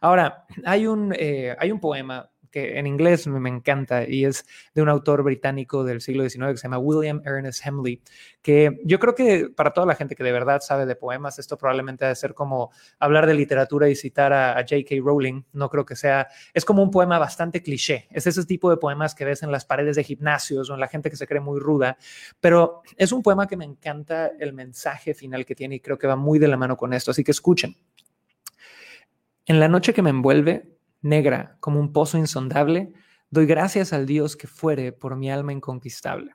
Ahora, 0.02 0.46
hay 0.66 0.88
un, 0.88 1.14
eh, 1.18 1.56
hay 1.60 1.72
un 1.72 1.80
poema 1.80 2.30
que 2.51 2.78
en 2.78 2.88
inglés 2.88 3.28
me, 3.28 3.50
encanta 3.50 4.07
y 4.07 4.25
es 4.25 4.46
de 4.74 4.81
un 4.81 4.90
autor 4.90 5.24
británico 5.24 5.84
del 5.84 6.01
siglo 6.01 6.28
XIX 6.28 6.48
que 6.51 6.57
se 6.57 6.63
llama 6.63 6.80
William 6.80 7.22
Ernest 7.25 7.66
Henley, 7.66 8.01
que 8.42 8.80
yo 8.84 9.00
creo 9.00 9.16
que 9.16 9.50
para 9.50 9.72
toda 9.72 9.88
la 9.88 9.96
gente 9.96 10.16
que 10.16 10.24
de 10.24 10.31
verdad 10.31 10.62
sabe 10.62 10.86
de 10.86 10.96
poemas, 10.96 11.40
esto 11.40 11.57
probablemente 11.57 12.06
debe 12.06 12.16
ser 12.16 12.34
como 12.34 12.72
hablar 13.00 13.28
de 13.28 13.34
literatura 13.34 13.90
y 13.90 13.96
citar 13.96 14.34
a 14.34 14.56
J.K. 14.56 14.96
Rowling, 15.04 15.44
no 15.54 15.69
creo 15.69 15.86
que 15.86 15.96
sea, 15.96 16.28
es 16.54 16.66
como 16.66 16.84
un 16.84 16.92
poema 16.92 17.19
bastante 17.19 17.62
cliché, 17.62 18.07
es 18.12 18.28
ese 18.28 18.46
tipo 18.46 18.69
de 18.69 18.78
poemas 18.78 19.16
que 19.16 19.25
ves 19.25 19.44
en 19.44 19.52
las 19.52 19.66
paredes 19.66 19.95
de 19.95 20.04
gimnasios 20.04 20.69
o 20.69 20.74
en 20.74 20.80
la 20.80 20.88
gente 20.88 21.10
que 21.10 21.16
se 21.16 21.28
cree 21.28 21.42
muy 21.42 21.60
ruda, 21.60 21.98
pero 22.40 22.81
es 22.98 23.12
un 23.12 23.22
poema 23.22 23.48
que 23.48 23.57
me 23.57 23.66
encanta 23.66 24.31
el 24.40 24.54
mensaje 24.54 25.13
final 25.13 25.45
que 25.45 25.56
tiene 25.56 25.75
y 25.75 25.80
creo 25.80 25.98
que 25.98 26.07
va 26.07 26.16
muy 26.16 26.40
de 26.40 26.48
la 26.48 26.57
mano 26.57 26.78
con 26.78 26.94
esto, 26.94 27.12
así 27.12 27.24
que 27.24 27.31
escuchen. 27.31 27.75
En 29.45 29.60
la 29.60 29.68
noche 29.68 29.94
que 29.94 30.02
me 30.02 30.12
envuelve, 30.12 30.79
negra 31.02 31.58
como 31.60 31.80
un 31.80 31.94
pozo 31.94 32.18
insondable, 32.18 32.94
doy 33.30 33.46
gracias 33.46 33.94
al 33.94 34.06
Dios 34.06 34.36
que 34.36 34.48
fuere 34.48 34.92
por 34.92 35.16
mi 35.16 35.32
alma 35.32 35.54
inconquistable. 35.54 36.34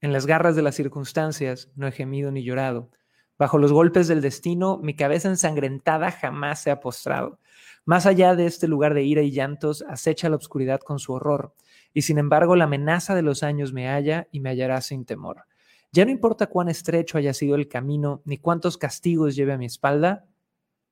En 0.00 0.12
las 0.12 0.26
garras 0.26 0.56
de 0.56 0.62
las 0.62 0.74
circunstancias 0.74 1.70
no 1.76 1.86
he 1.86 1.92
gemido 1.92 2.30
ni 2.30 2.44
llorado. 2.44 2.90
Bajo 3.38 3.58
los 3.58 3.72
golpes 3.72 4.06
del 4.06 4.20
destino, 4.20 4.78
mi 4.82 4.94
cabeza 4.94 5.28
ensangrentada 5.28 6.10
jamás 6.10 6.62
se 6.62 6.70
ha 6.70 6.80
postrado. 6.80 7.40
Más 7.84 8.06
allá 8.06 8.34
de 8.34 8.46
este 8.46 8.68
lugar 8.68 8.94
de 8.94 9.02
ira 9.02 9.22
y 9.22 9.32
llantos, 9.32 9.82
acecha 9.88 10.28
la 10.28 10.36
oscuridad 10.36 10.80
con 10.80 10.98
su 10.98 11.12
horror, 11.12 11.54
y 11.92 12.02
sin 12.02 12.18
embargo 12.18 12.54
la 12.56 12.64
amenaza 12.64 13.14
de 13.14 13.22
los 13.22 13.42
años 13.42 13.72
me 13.72 13.88
halla 13.88 14.28
y 14.30 14.40
me 14.40 14.50
hallará 14.50 14.80
sin 14.80 15.04
temor. 15.04 15.44
Ya 15.92 16.04
no 16.04 16.10
importa 16.10 16.46
cuán 16.46 16.68
estrecho 16.68 17.18
haya 17.18 17.34
sido 17.34 17.54
el 17.56 17.68
camino, 17.68 18.22
ni 18.24 18.38
cuántos 18.38 18.78
castigos 18.78 19.36
lleve 19.36 19.52
a 19.52 19.58
mi 19.58 19.66
espalda, 19.66 20.26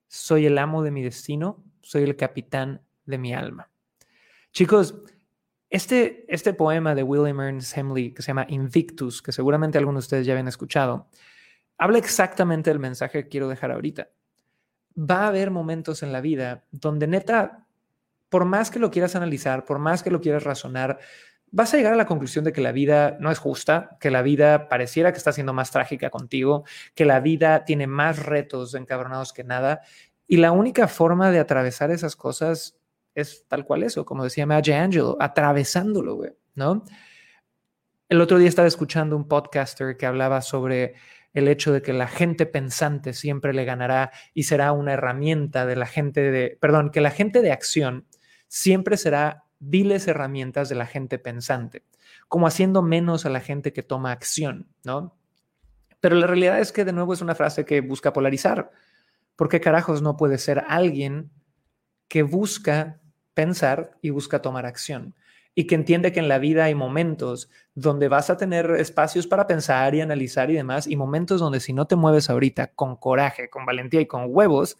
soy 0.07 0.45
el 0.45 0.57
amo 0.57 0.83
de 0.83 0.91
mi 0.91 1.01
destino 1.01 1.63
soy 1.83 2.03
el 2.03 2.15
capitán 2.15 2.81
de 3.05 3.17
mi 3.19 3.33
alma. 3.33 3.69
Chicos, 4.51 4.95
este, 5.69 6.25
este 6.27 6.53
poema 6.53 6.95
de 6.95 7.03
William 7.03 7.39
Ernest 7.39 7.77
Hemley 7.77 8.13
que 8.13 8.21
se 8.21 8.27
llama 8.27 8.45
Invictus, 8.49 9.21
que 9.21 9.31
seguramente 9.31 9.77
algunos 9.77 10.03
de 10.03 10.05
ustedes 10.05 10.25
ya 10.25 10.33
habían 10.33 10.47
escuchado, 10.47 11.09
habla 11.77 11.97
exactamente 11.97 12.69
del 12.69 12.79
mensaje 12.79 13.23
que 13.23 13.29
quiero 13.29 13.47
dejar 13.47 13.71
ahorita. 13.71 14.09
Va 14.97 15.25
a 15.25 15.27
haber 15.27 15.51
momentos 15.51 16.03
en 16.03 16.11
la 16.11 16.21
vida 16.21 16.65
donde 16.71 17.07
neta, 17.07 17.65
por 18.29 18.45
más 18.45 18.71
que 18.71 18.79
lo 18.79 18.91
quieras 18.91 19.15
analizar, 19.15 19.65
por 19.65 19.79
más 19.79 20.03
que 20.03 20.11
lo 20.11 20.21
quieras 20.21 20.43
razonar, 20.43 20.99
vas 21.51 21.73
a 21.73 21.77
llegar 21.77 21.93
a 21.93 21.97
la 21.97 22.05
conclusión 22.05 22.45
de 22.45 22.53
que 22.53 22.61
la 22.61 22.71
vida 22.71 23.17
no 23.19 23.31
es 23.31 23.39
justa, 23.39 23.97
que 23.99 24.11
la 24.11 24.21
vida 24.21 24.69
pareciera 24.69 25.11
que 25.11 25.17
está 25.17 25.31
siendo 25.31 25.53
más 25.53 25.71
trágica 25.71 26.09
contigo, 26.09 26.65
que 26.95 27.05
la 27.05 27.19
vida 27.19 27.63
tiene 27.63 27.87
más 27.87 28.23
retos 28.23 28.73
encabronados 28.75 29.33
que 29.33 29.43
nada 29.43 29.81
y 30.27 30.37
la 30.37 30.51
única 30.51 30.87
forma 30.87 31.31
de 31.31 31.39
atravesar 31.39 31.91
esas 31.91 32.15
cosas 32.15 32.77
es 33.15 33.45
tal 33.47 33.65
cual 33.65 33.83
eso, 33.83 34.05
como 34.05 34.23
decía 34.23 34.45
Maya 34.45 34.83
Angelou, 34.83 35.17
atravesándolo, 35.19 36.15
güey, 36.15 36.31
¿no? 36.55 36.83
El 38.09 38.21
otro 38.21 38.37
día 38.37 38.49
estaba 38.49 38.67
escuchando 38.67 39.15
un 39.15 39.27
podcaster 39.27 39.97
que 39.97 40.05
hablaba 40.05 40.41
sobre 40.41 40.95
el 41.33 41.47
hecho 41.47 41.73
de 41.73 41.81
que 41.81 41.93
la 41.93 42.07
gente 42.07 42.45
pensante 42.45 43.13
siempre 43.13 43.53
le 43.53 43.65
ganará 43.65 44.11
y 44.33 44.43
será 44.43 44.71
una 44.71 44.93
herramienta 44.93 45.65
de 45.65 45.75
la 45.75 45.87
gente 45.87 46.31
de, 46.31 46.57
perdón, 46.61 46.91
que 46.91 47.01
la 47.01 47.11
gente 47.11 47.41
de 47.41 47.51
acción 47.51 48.05
siempre 48.47 48.97
será 48.97 49.45
viles 49.59 50.07
herramientas 50.07 50.69
de 50.69 50.75
la 50.75 50.85
gente 50.85 51.17
pensante, 51.17 51.83
como 52.27 52.45
haciendo 52.45 52.81
menos 52.81 53.25
a 53.25 53.29
la 53.29 53.39
gente 53.39 53.73
que 53.73 53.81
toma 53.81 54.11
acción, 54.11 54.67
¿no? 54.83 55.17
Pero 55.99 56.15
la 56.17 56.27
realidad 56.27 56.59
es 56.59 56.71
que 56.71 56.85
de 56.85 56.93
nuevo 56.93 57.13
es 57.13 57.21
una 57.21 57.33
frase 57.33 57.65
que 57.65 57.81
busca 57.81 58.13
polarizar. 58.13 58.71
¿Por 59.35 59.49
qué 59.49 59.59
carajos 59.59 60.01
no 60.01 60.17
puede 60.17 60.37
ser 60.37 60.63
alguien 60.67 61.31
que 62.07 62.23
busca 62.23 62.99
pensar 63.33 63.97
y 64.01 64.11
busca 64.11 64.41
tomar 64.41 64.65
acción 64.65 65.15
y 65.55 65.67
que 65.67 65.75
entiende 65.75 66.11
que 66.11 66.19
en 66.19 66.27
la 66.27 66.39
vida 66.39 66.65
hay 66.65 66.75
momentos 66.75 67.49
donde 67.75 68.07
vas 68.07 68.29
a 68.29 68.37
tener 68.37 68.71
espacios 68.71 69.27
para 69.27 69.47
pensar 69.47 69.93
y 69.93 70.01
analizar 70.01 70.49
y 70.49 70.55
demás, 70.55 70.87
y 70.87 70.95
momentos 70.95 71.39
donde 71.39 71.59
si 71.59 71.73
no 71.73 71.85
te 71.85 71.95
mueves 71.95 72.29
ahorita 72.29 72.67
con 72.67 72.95
coraje, 72.95 73.49
con 73.49 73.65
valentía 73.65 74.01
y 74.01 74.07
con 74.07 74.25
huevos, 74.27 74.77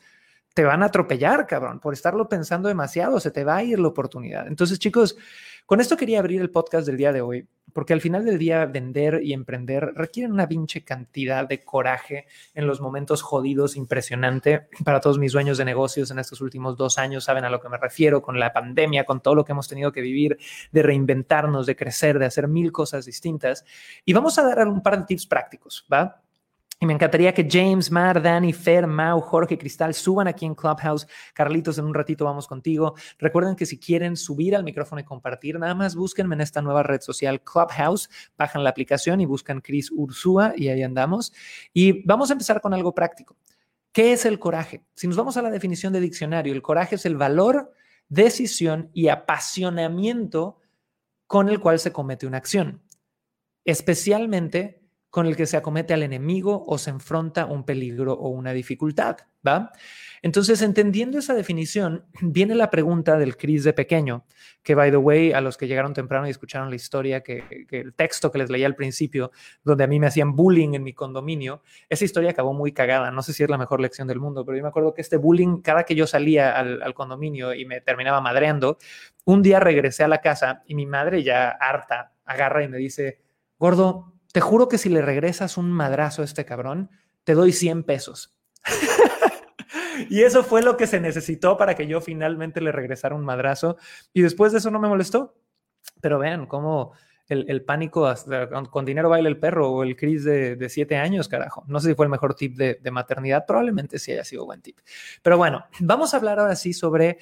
te 0.54 0.64
van 0.64 0.84
a 0.84 0.88
atropellar, 0.88 1.48
cabrón, 1.48 1.80
por 1.80 1.94
estarlo 1.94 2.30
pensando 2.30 2.68
demasiado, 2.68 3.20
se 3.20 3.32
te 3.32 3.44
va 3.44 3.58
a 3.58 3.64
ir 3.64 3.80
la 3.80 3.88
oportunidad. 3.88 4.48
Entonces, 4.48 4.80
chicos, 4.80 5.18
con 5.66 5.80
esto 5.80 5.98
quería 5.98 6.20
abrir 6.20 6.42
el 6.42 6.50
podcast 6.50 6.86
del 6.86 6.98
día 6.98 7.12
de 7.12 7.22
hoy, 7.22 7.48
porque 7.74 7.94
al 7.94 8.02
final 8.02 8.26
del 8.26 8.38
día 8.38 8.66
vender 8.66 9.22
y 9.24 9.34
emprender 9.34 9.94
requieren 9.96 10.32
una 10.32 10.48
pinche 10.48 10.84
cantidad 10.84 11.48
de 11.48 11.64
coraje 11.64 12.28
en 12.54 12.68
los 12.68 12.82
momentos 12.82 13.22
jodidos, 13.22 13.76
impresionante. 13.76 14.68
Para 14.86 15.00
todos 15.00 15.20
mis 15.20 15.34
dueños 15.34 15.58
de 15.58 15.66
negocios 15.66 16.12
en 16.12 16.20
estos 16.20 16.42
últimos 16.42 16.78
dos 16.78 16.98
años 16.98 17.24
saben 17.26 17.46
a 17.46 17.50
lo 17.50 17.60
que 17.60 17.70
me 17.70 17.78
refiero, 17.78 18.22
con 18.22 18.40
la 18.40 18.54
pandemia, 18.54 19.06
con 19.06 19.22
todo 19.22 19.36
lo 19.36 19.46
que 19.46 19.52
hemos 19.52 19.68
tenido 19.68 19.92
que 19.92 20.02
vivir, 20.02 20.38
de 20.72 20.84
reinventarnos, 20.84 21.66
de 21.66 21.76
crecer, 21.76 22.20
de 22.20 22.26
hacer 22.26 22.48
mil 22.48 22.72
cosas 22.72 23.06
distintas. 23.06 23.66
Y 24.06 24.14
vamos 24.14 24.38
a 24.38 24.44
dar 24.44 24.68
un 24.68 24.82
par 24.82 25.00
de 25.00 25.06
tips 25.06 25.26
prácticos, 25.26 25.86
¿va? 25.92 26.23
Y 26.80 26.86
me 26.86 26.94
encantaría 26.94 27.34
que 27.34 27.48
James, 27.50 27.90
Mar, 27.92 28.22
Dani, 28.22 28.52
Fer, 28.52 28.88
Mau, 28.88 29.22
Jorge, 29.22 29.58
Cristal 29.58 29.94
suban 29.94 30.28
aquí 30.28 30.46
en 30.46 30.54
Clubhouse. 30.54 31.08
Carlitos, 31.34 31.78
en 31.78 31.86
un 31.86 31.94
ratito 31.94 32.26
vamos 32.26 32.46
contigo. 32.46 32.96
Recuerden 33.20 33.56
que 33.56 33.66
si 33.66 33.80
quieren 33.80 34.18
subir 34.18 34.56
al 34.56 34.66
micrófono 34.66 35.00
y 35.00 35.06
compartir, 35.06 35.58
nada 35.58 35.76
más 35.76 35.96
búsquenme 35.96 36.36
en 36.36 36.42
esta 36.42 36.62
nueva 36.62 36.84
red 36.84 37.00
social 37.00 37.42
Clubhouse, 37.42 38.10
bajan 38.38 38.64
la 38.64 38.72
aplicación 38.72 39.22
y 39.22 39.26
buscan 39.26 39.62
Chris 39.62 39.92
Ursúa 39.92 40.54
y 40.58 40.68
ahí 40.68 40.84
andamos. 40.84 41.32
Y 41.74 42.06
vamos 42.06 42.30
a 42.30 42.34
empezar 42.34 42.60
con 42.60 42.74
algo 42.74 42.94
práctico. 42.94 43.38
¿Qué 43.94 44.12
es 44.12 44.26
el 44.26 44.40
coraje? 44.40 44.84
Si 44.96 45.08
nos 45.08 45.16
vamos 45.16 45.38
a 45.38 45.42
la 45.42 45.52
definición 45.52 45.94
de 45.94 46.02
diccionario, 46.02 46.52
el 46.52 46.62
coraje 46.62 46.96
es 46.96 47.06
el 47.06 47.16
valor, 47.16 47.72
decisión 48.10 48.90
y 48.94 49.08
apasionamiento 49.08 50.60
con 51.28 51.48
el 51.48 51.60
cual 51.60 51.80
se 51.80 51.94
comete 51.94 52.28
una 52.28 52.38
acción, 52.38 52.82
especialmente 53.64 54.83
con 55.14 55.28
el 55.28 55.36
que 55.36 55.46
se 55.46 55.58
acomete 55.58 55.94
al 55.94 56.02
enemigo 56.02 56.64
o 56.66 56.80
se 56.80 56.90
enfrenta 56.90 57.46
un 57.46 57.66
peligro 57.66 58.14
o 58.14 58.30
una 58.30 58.52
dificultad, 58.52 59.18
¿va? 59.48 59.72
Entonces, 60.24 60.64
entendiendo 60.64 61.20
esa 61.20 61.36
definición, 61.36 62.08
viene 62.22 62.56
la 62.56 62.72
pregunta 62.72 63.16
del 63.20 63.38
Cris 63.38 63.64
de 63.64 63.74
pequeño, 63.74 64.26
que, 64.64 64.74
by 64.74 64.90
the 64.90 64.98
way, 64.98 65.32
a 65.32 65.40
los 65.40 65.56
que 65.56 65.68
llegaron 65.68 65.94
temprano 65.94 66.26
y 66.26 66.32
escucharon 66.32 66.72
la 66.72 66.78
historia, 66.78 67.22
que, 67.22 67.44
el 67.70 67.94
texto 67.94 68.32
que 68.32 68.40
les 68.40 68.50
leí 68.50 68.64
al 68.64 68.74
principio, 68.74 69.32
donde 69.64 69.84
a 69.84 69.88
mí 69.88 70.00
me 70.00 70.08
hacían 70.08 70.36
bullying 70.36 70.74
en 70.74 70.82
mi 70.82 70.94
condominio, 70.94 71.62
esa 71.90 72.06
historia 72.06 72.32
acabó 72.32 72.56
muy 72.56 72.72
cagada. 72.72 73.12
No 73.12 73.22
sé 73.22 73.34
si 73.34 73.44
es 73.44 73.50
la 73.52 73.60
mejor 73.60 73.82
lección 73.82 74.08
del 74.08 74.20
mundo, 74.20 74.44
pero 74.44 74.58
yo 74.58 74.64
me 74.64 74.70
acuerdo 74.70 74.96
que 74.96 75.02
este 75.02 75.18
bullying, 75.18 75.62
cada 75.62 75.84
que 75.84 75.94
yo 75.94 76.08
salía 76.08 76.58
al, 76.58 76.82
al 76.82 76.96
condominio 76.96 77.54
y 77.54 77.66
me 77.66 77.82
terminaba 77.82 78.20
madreando, 78.20 78.80
un 79.26 79.44
día 79.44 79.60
regresé 79.60 80.04
a 80.04 80.08
la 80.08 80.22
casa 80.22 80.64
y 80.66 80.74
mi 80.74 80.88
madre 80.88 81.22
ya 81.22 81.50
harta 81.50 82.14
agarra 82.26 82.64
y 82.64 82.68
me 82.68 82.80
dice, 82.80 83.22
gordo, 83.60 84.14
te 84.34 84.42
juro 84.42 84.68
que 84.68 84.80
si 84.80 84.90
le 84.90 85.02
regresas 85.02 85.58
un 85.58 85.72
madrazo 85.72 86.24
a 86.24 86.26
este 86.26 86.44
cabrón, 86.44 86.90
te 87.24 87.36
doy 87.36 87.54
100 87.54 87.84
pesos. 87.84 88.36
y 90.10 90.24
eso 90.24 90.44
fue 90.44 90.64
lo 90.64 90.76
que 90.76 90.88
se 90.88 91.00
necesitó 91.00 91.56
para 91.56 91.76
que 91.76 91.86
yo 91.86 92.02
finalmente 92.02 92.60
le 92.60 92.72
regresara 92.72 93.16
un 93.16 93.24
madrazo. 93.24 93.78
Y 94.12 94.24
después 94.24 94.52
de 94.52 94.58
eso 94.58 94.72
no 94.72 94.80
me 94.80 94.90
molestó. 94.90 95.36
Pero 96.02 96.18
vean 96.18 96.48
cómo 96.48 96.94
el, 97.28 97.64
pánico, 97.64 98.12
con 98.72 98.86
dinero 98.86 99.08
baila 99.08 99.30
el 99.30 99.38
perro 99.38 99.70
o 99.72 99.84
el 99.84 99.96
Cris 99.96 100.24
de, 100.24 100.56
de, 100.56 100.70
siete 100.70 100.98
años, 100.98 101.28
carajo. 101.28 101.64
No 101.68 101.80
sé 101.80 101.90
si 101.90 101.96
fue 101.96 102.08
el 102.08 102.12
mejor 102.12 102.34
tip 102.34 102.58
de, 102.58 102.80
de 102.82 102.92
maternidad, 102.92 103.46
probablemente 103.46 104.00
sí 104.00 104.14
haya 104.14 104.24
sido 104.24 104.46
buen 104.46 104.64
tip. 104.64 104.80
Pero 105.22 105.38
bueno, 105.38 105.64
vamos 105.80 106.14
a 106.14 106.18
hablar 106.18 106.40
ahora 106.40 106.56
sí 106.56 106.74
sobre 106.74 107.20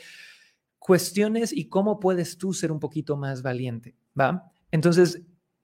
cuestiones 0.80 1.52
y 1.52 1.68
cómo 1.68 2.00
puedes 2.00 2.38
tú 2.38 2.54
ser 2.54 2.72
un 2.72 2.80
poquito 2.80 3.18
más 3.18 3.42
valiente, 3.42 3.96
¿va? 4.18 4.52
Entonces, 4.72 5.22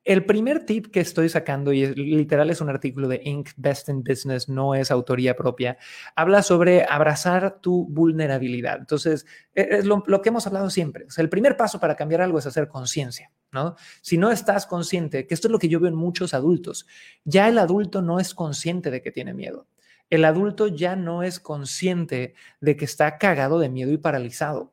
el 0.08 0.24
primer 0.24 0.66
tip 0.66 0.88
que 0.88 1.02
estoy 1.02 1.28
sacando, 1.28 1.74
y 1.74 1.86
literal 1.94 2.50
es 2.50 2.62
un 2.62 2.70
artículo 2.70 3.10
de 3.10 3.20
Inc. 3.26 3.50
Best 3.58 3.90
in 3.90 4.06
Business, 4.06 4.48
no 4.48 4.74
es 4.74 4.90
autoría 4.90 5.36
propia, 5.36 5.78
habla 6.16 6.44
sobre 6.44 6.86
abrazar 6.88 7.60
tu 7.60 7.86
vulnerabilidad. 7.90 8.78
Entonces, 8.80 9.26
e, 9.54 9.68
es 9.70 9.86
lo, 9.86 10.02
que 10.22 10.30
hemos 10.30 10.48
hablado 10.48 10.70
siempre. 10.70 11.08
el 11.18 11.28
primer 11.28 11.58
paso 11.58 11.82
para 11.82 11.98
cambiar 11.98 12.22
algo 12.22 12.40
es 12.40 12.46
hacer 12.46 12.70
conciencia, 12.70 13.34
¿no? 13.52 13.76
Si 14.02 14.18
no 14.18 14.32
estás 14.32 14.66
consciente, 14.66 15.28
que 15.28 15.34
esto 15.34 15.50
es 15.50 15.52
lo 15.52 15.60
que 15.60 15.68
yo 15.68 15.82
veo 15.82 15.90
en 15.90 15.96
muchos 15.96 16.34
adultos, 16.34 16.88
ya 17.26 17.50
el 17.50 17.58
adulto 17.58 18.02
no 18.02 18.22
es 18.22 18.34
consciente 18.34 18.92
de 18.92 19.02
que 19.02 19.12
tiene 19.12 19.34
miedo. 19.34 19.68
El 20.10 20.24
adulto 20.24 20.68
ya 20.68 20.96
no 20.96 21.22
es 21.22 21.42
consciente 21.42 22.34
de 22.62 22.78
que 22.78 22.86
está 22.86 23.18
cagado 23.18 23.60
de 23.60 23.68
miedo 23.68 23.92
y 23.92 23.98
paralizado. 23.98 24.72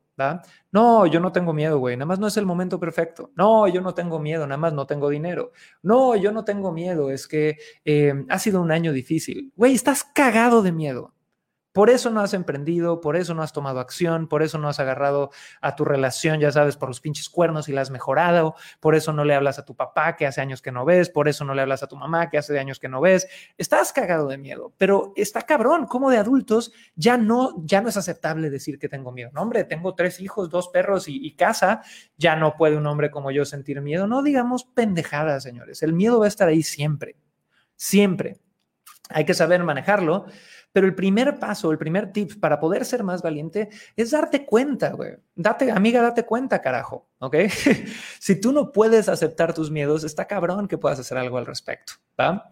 No, 0.70 1.06
yo 1.06 1.20
no 1.20 1.32
tengo 1.32 1.52
miedo, 1.52 1.78
güey, 1.78 1.96
nada 1.96 2.06
más 2.06 2.18
no 2.18 2.26
es 2.26 2.36
el 2.36 2.46
momento 2.46 2.78
perfecto. 2.78 3.30
No, 3.36 3.66
yo 3.68 3.80
no 3.80 3.94
tengo 3.94 4.18
miedo, 4.18 4.46
nada 4.46 4.58
más 4.58 4.72
no 4.72 4.86
tengo 4.86 5.08
dinero. 5.08 5.52
No, 5.82 6.16
yo 6.16 6.32
no 6.32 6.44
tengo 6.44 6.72
miedo, 6.72 7.10
es 7.10 7.26
que 7.26 7.56
eh, 7.84 8.12
ha 8.28 8.38
sido 8.38 8.60
un 8.60 8.70
año 8.72 8.92
difícil. 8.92 9.52
Güey, 9.56 9.74
estás 9.74 10.04
cagado 10.04 10.62
de 10.62 10.72
miedo. 10.72 11.14
Por 11.74 11.90
eso 11.90 12.08
no 12.10 12.20
has 12.20 12.34
emprendido, 12.34 13.00
por 13.00 13.16
eso 13.16 13.34
no 13.34 13.42
has 13.42 13.52
tomado 13.52 13.80
acción, 13.80 14.28
por 14.28 14.44
eso 14.44 14.58
no 14.58 14.68
has 14.68 14.78
agarrado 14.78 15.32
a 15.60 15.74
tu 15.74 15.84
relación, 15.84 16.38
ya 16.38 16.52
sabes, 16.52 16.76
por 16.76 16.88
los 16.88 17.00
pinches 17.00 17.28
cuernos 17.28 17.68
y 17.68 17.72
la 17.72 17.80
has 17.80 17.90
mejorado, 17.90 18.54
por 18.78 18.94
eso 18.94 19.12
no 19.12 19.24
le 19.24 19.34
hablas 19.34 19.58
a 19.58 19.64
tu 19.64 19.74
papá 19.74 20.14
que 20.14 20.24
hace 20.24 20.40
años 20.40 20.62
que 20.62 20.70
no 20.70 20.84
ves, 20.84 21.10
por 21.10 21.26
eso 21.26 21.44
no 21.44 21.52
le 21.52 21.62
hablas 21.62 21.82
a 21.82 21.88
tu 21.88 21.96
mamá 21.96 22.30
que 22.30 22.38
hace 22.38 22.56
años 22.60 22.78
que 22.78 22.88
no 22.88 23.00
ves. 23.00 23.26
Estás 23.58 23.92
cagado 23.92 24.28
de 24.28 24.38
miedo, 24.38 24.72
pero 24.78 25.12
está 25.16 25.42
cabrón, 25.42 25.86
como 25.86 26.12
de 26.12 26.18
adultos 26.18 26.72
ya 26.94 27.16
no, 27.16 27.54
ya 27.64 27.80
no 27.80 27.88
es 27.88 27.96
aceptable 27.96 28.50
decir 28.50 28.78
que 28.78 28.88
tengo 28.88 29.10
miedo. 29.10 29.32
No, 29.34 29.42
hombre, 29.42 29.64
tengo 29.64 29.96
tres 29.96 30.20
hijos, 30.20 30.50
dos 30.50 30.68
perros 30.68 31.08
y, 31.08 31.26
y 31.26 31.34
casa, 31.34 31.82
ya 32.16 32.36
no 32.36 32.54
puede 32.54 32.76
un 32.76 32.86
hombre 32.86 33.10
como 33.10 33.32
yo 33.32 33.44
sentir 33.44 33.80
miedo. 33.80 34.06
No 34.06 34.22
digamos 34.22 34.62
pendejadas, 34.62 35.42
señores. 35.42 35.82
El 35.82 35.92
miedo 35.92 36.20
va 36.20 36.26
a 36.26 36.28
estar 36.28 36.46
ahí 36.46 36.62
siempre, 36.62 37.16
siempre. 37.74 38.38
Hay 39.10 39.24
que 39.24 39.34
saber 39.34 39.62
manejarlo 39.64 40.26
pero 40.74 40.88
el 40.88 40.94
primer 40.96 41.38
paso, 41.38 41.70
el 41.70 41.78
primer 41.78 42.10
tip 42.10 42.40
para 42.40 42.58
poder 42.58 42.84
ser 42.84 43.04
más 43.04 43.22
valiente 43.22 43.68
es 43.94 44.10
darte 44.10 44.44
cuenta, 44.44 44.90
güey. 44.90 45.12
Date, 45.36 45.70
amiga, 45.70 46.02
date 46.02 46.24
cuenta, 46.24 46.60
carajo, 46.60 47.06
¿ok? 47.20 47.36
si 48.18 48.40
tú 48.40 48.50
no 48.50 48.72
puedes 48.72 49.08
aceptar 49.08 49.54
tus 49.54 49.70
miedos, 49.70 50.02
está 50.02 50.26
cabrón 50.26 50.66
que 50.66 50.76
puedas 50.76 50.98
hacer 50.98 51.16
algo 51.16 51.38
al 51.38 51.46
respecto, 51.46 51.92
¿va? 52.20 52.48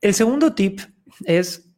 El 0.00 0.14
segundo 0.14 0.52
tip 0.52 0.80
es 1.24 1.70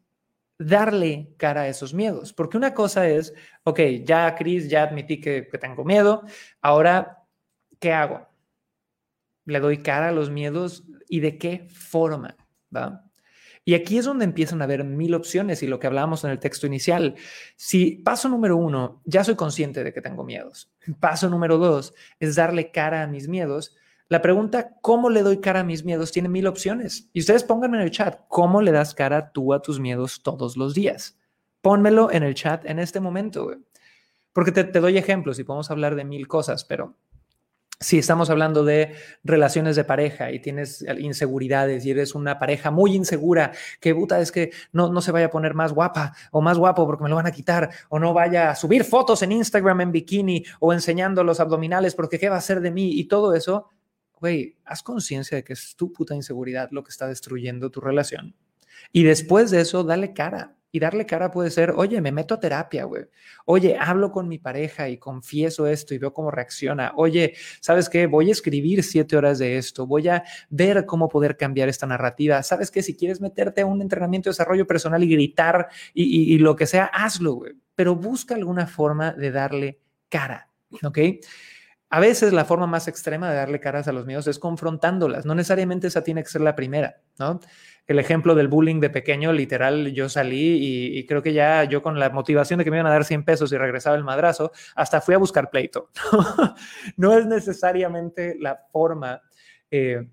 darle 0.57 1.35
cara 1.37 1.61
a 1.61 1.67
esos 1.67 1.93
miedos, 1.93 2.33
porque 2.33 2.57
una 2.57 2.73
cosa 2.73 3.07
es, 3.07 3.31
ok, 3.65 3.79
ya, 4.03 4.33
Chris, 4.33 4.67
ya 4.67 4.81
admití 4.81 5.21
que, 5.21 5.47
que 5.47 5.59
tengo 5.59 5.85
miedo, 5.85 6.23
ahora, 6.59 7.23
¿qué 7.79 7.93
hago? 7.93 8.27
Le 9.45 9.59
doy 9.59 9.83
cara 9.83 10.07
a 10.07 10.11
los 10.11 10.31
miedos 10.31 10.85
y 11.07 11.19
de 11.19 11.37
qué 11.37 11.67
forma, 11.69 12.35
¿va? 12.75 13.04
Y 13.67 13.73
aquí 13.73 13.97
es 13.97 14.05
donde 14.05 14.25
empiezan 14.25 14.61
a 14.61 14.65
haber 14.65 14.83
mil 14.83 15.15
opciones 15.15 15.63
y 15.63 15.67
lo 15.67 15.79
que 15.79 15.87
hablábamos 15.87 16.23
en 16.23 16.29
el 16.29 16.37
texto 16.39 16.67
inicial. 16.67 17.15
Si 17.55 17.93
paso 17.93 18.29
número 18.29 18.55
uno, 18.55 19.01
ya 19.05 19.23
soy 19.23 19.35
consciente 19.35 19.83
de 19.83 19.91
que 19.91 20.01
tengo 20.01 20.23
miedos. 20.23 20.71
Paso 20.99 21.29
número 21.29 21.57
dos 21.57 21.95
es 22.19 22.35
darle 22.35 22.69
cara 22.69 23.01
a 23.01 23.07
mis 23.07 23.27
miedos. 23.27 23.75
La 24.07 24.21
pregunta, 24.21 24.75
¿cómo 24.81 25.09
le 25.09 25.23
doy 25.23 25.41
cara 25.41 25.61
a 25.61 25.63
mis 25.63 25.83
miedos? 25.83 26.11
Tiene 26.11 26.29
mil 26.29 26.45
opciones. 26.45 27.09
Y 27.11 27.21
ustedes 27.21 27.43
pónganme 27.43 27.77
en 27.77 27.83
el 27.83 27.91
chat, 27.91 28.19
¿cómo 28.27 28.61
le 28.61 28.71
das 28.71 28.93
cara 28.93 29.31
tú 29.31 29.51
a 29.51 29.63
tus 29.63 29.79
miedos 29.79 30.21
todos 30.21 30.57
los 30.57 30.75
días? 30.75 31.17
Pónmelo 31.61 32.11
en 32.11 32.21
el 32.21 32.35
chat 32.35 32.63
en 32.65 32.77
este 32.77 32.99
momento, 32.99 33.51
Porque 34.31 34.51
te, 34.51 34.63
te 34.63 34.79
doy 34.79 34.99
ejemplos 34.99 35.39
y 35.39 35.43
podemos 35.43 35.71
hablar 35.71 35.95
de 35.95 36.05
mil 36.05 36.27
cosas, 36.27 36.65
pero 36.65 36.97
si 37.79 37.97
estamos 37.97 38.29
hablando 38.29 38.63
de 38.63 38.95
relaciones 39.23 39.75
de 39.75 39.83
pareja 39.83 40.31
y 40.31 40.39
tienes 40.39 40.85
inseguridades 40.97 41.85
y 41.85 41.91
eres 41.91 42.15
una 42.15 42.39
pareja 42.39 42.71
muy 42.71 42.95
insegura, 42.95 43.51
que 43.79 43.93
puta 43.93 44.19
es 44.19 44.31
que 44.31 44.51
no, 44.71 44.91
no 44.91 45.01
se 45.01 45.11
vaya 45.11 45.27
a 45.27 45.29
poner 45.29 45.53
más 45.53 45.73
guapa 45.73 46.15
o 46.31 46.41
más 46.41 46.57
guapo 46.57 46.85
porque 46.85 47.03
me 47.03 47.09
lo 47.09 47.15
van 47.15 47.27
a 47.27 47.31
quitar, 47.31 47.69
o 47.89 47.99
no 47.99 48.13
vaya 48.13 48.51
a 48.51 48.55
subir 48.55 48.83
fotos 48.83 49.21
en 49.23 49.31
Instagram 49.31 49.81
en 49.81 49.91
bikini 49.91 50.43
o 50.59 50.73
enseñando 50.73 51.23
los 51.23 51.39
abdominales 51.39 51.95
porque 51.95 52.19
qué 52.19 52.29
va 52.29 52.37
a 52.37 52.41
ser 52.41 52.61
de 52.61 52.71
mí 52.71 52.99
y 52.99 53.05
todo 53.05 53.33
eso, 53.33 53.69
güey, 54.19 54.57
haz 54.65 54.81
conciencia 54.81 55.37
de 55.37 55.43
que 55.43 55.53
es 55.53 55.75
tu 55.75 55.91
puta 55.91 56.15
inseguridad 56.15 56.69
lo 56.71 56.83
que 56.83 56.89
está 56.89 57.07
destruyendo 57.07 57.69
tu 57.69 57.81
relación. 57.81 58.35
Y 58.91 59.03
después 59.03 59.51
de 59.51 59.61
eso, 59.61 59.83
dale 59.83 60.13
cara. 60.13 60.55
Y 60.75 60.79
darle 60.79 61.05
cara 61.05 61.31
puede 61.31 61.51
ser, 61.51 61.71
oye, 61.71 62.01
me 62.01 62.11
meto 62.11 62.33
a 62.33 62.39
terapia, 62.41 62.83
güey. 62.83 63.05
Oye, 63.45 63.77
hablo 63.79 64.11
con 64.11 64.27
mi 64.27 64.39
pareja 64.39 64.89
y 64.89 64.97
confieso 64.97 65.67
esto 65.67 65.93
y 65.93 65.99
veo 65.99 66.11
cómo 66.11 66.31
reacciona. 66.31 66.91
Oye, 66.97 67.33
¿sabes 67.61 67.87
qué? 67.87 68.07
Voy 68.07 68.27
a 68.27 68.33
escribir 68.33 68.83
siete 68.83 69.15
horas 69.15 69.39
de 69.39 69.57
esto. 69.57 69.87
Voy 69.87 70.09
a 70.09 70.25
ver 70.49 70.85
cómo 70.85 71.07
poder 71.07 71.37
cambiar 71.37 71.69
esta 71.69 71.87
narrativa. 71.87 72.43
¿Sabes 72.43 72.71
qué? 72.71 72.83
Si 72.83 72.93
quieres 72.93 73.21
meterte 73.21 73.61
a 73.61 73.65
un 73.65 73.81
entrenamiento 73.81 74.27
de 74.27 74.31
desarrollo 74.31 74.67
personal 74.67 75.01
y 75.01 75.07
gritar 75.07 75.69
y, 75.93 76.33
y 76.33 76.37
lo 76.39 76.57
que 76.57 76.65
sea, 76.65 76.87
hazlo, 76.87 77.35
güey. 77.35 77.53
Pero 77.73 77.95
busca 77.95 78.35
alguna 78.35 78.67
forma 78.67 79.13
de 79.13 79.31
darle 79.31 79.79
cara, 80.09 80.49
¿ok? 80.83 80.99
A 81.89 81.99
veces 81.99 82.33
la 82.33 82.45
forma 82.45 82.67
más 82.67 82.87
extrema 82.87 83.29
de 83.29 83.35
darle 83.35 83.59
caras 83.59 83.87
a 83.87 83.91
los 83.91 84.05
miedos 84.05 84.27
es 84.27 84.39
confrontándolas. 84.39 85.25
No 85.25 85.35
necesariamente 85.35 85.87
esa 85.87 86.03
tiene 86.03 86.23
que 86.23 86.29
ser 86.29 86.41
la 86.41 86.55
primera, 86.55 87.01
¿no? 87.19 87.39
El 87.87 87.99
ejemplo 87.99 88.33
del 88.33 88.47
bullying 88.47 88.79
de 88.79 88.89
pequeño, 88.89 89.31
literal, 89.31 89.93
yo 89.93 90.09
salí 90.09 90.97
y, 90.97 91.05
creo 91.05 91.21
que 91.21 91.33
ya 91.33 91.63
yo 91.65 91.83
con 91.83 91.99
la 91.99 92.09
motivación 92.09 92.57
de 92.57 92.63
que 92.63 92.71
me 92.71 92.77
iban 92.77 92.87
a 92.87 92.89
dar 92.89 93.05
100 93.05 93.23
pesos 93.23 93.51
y 93.51 93.57
regresaba 93.57 93.95
el 93.95 94.03
madrazo, 94.03 94.51
hasta 94.75 95.01
fui 95.01 95.13
a 95.13 95.19
buscar 95.19 95.51
pleito. 95.51 95.91
no 96.97 97.13
es 97.13 97.27
necesariamente 97.27 98.35
la 98.39 98.59
forma 98.71 99.21
eh, 99.69 100.07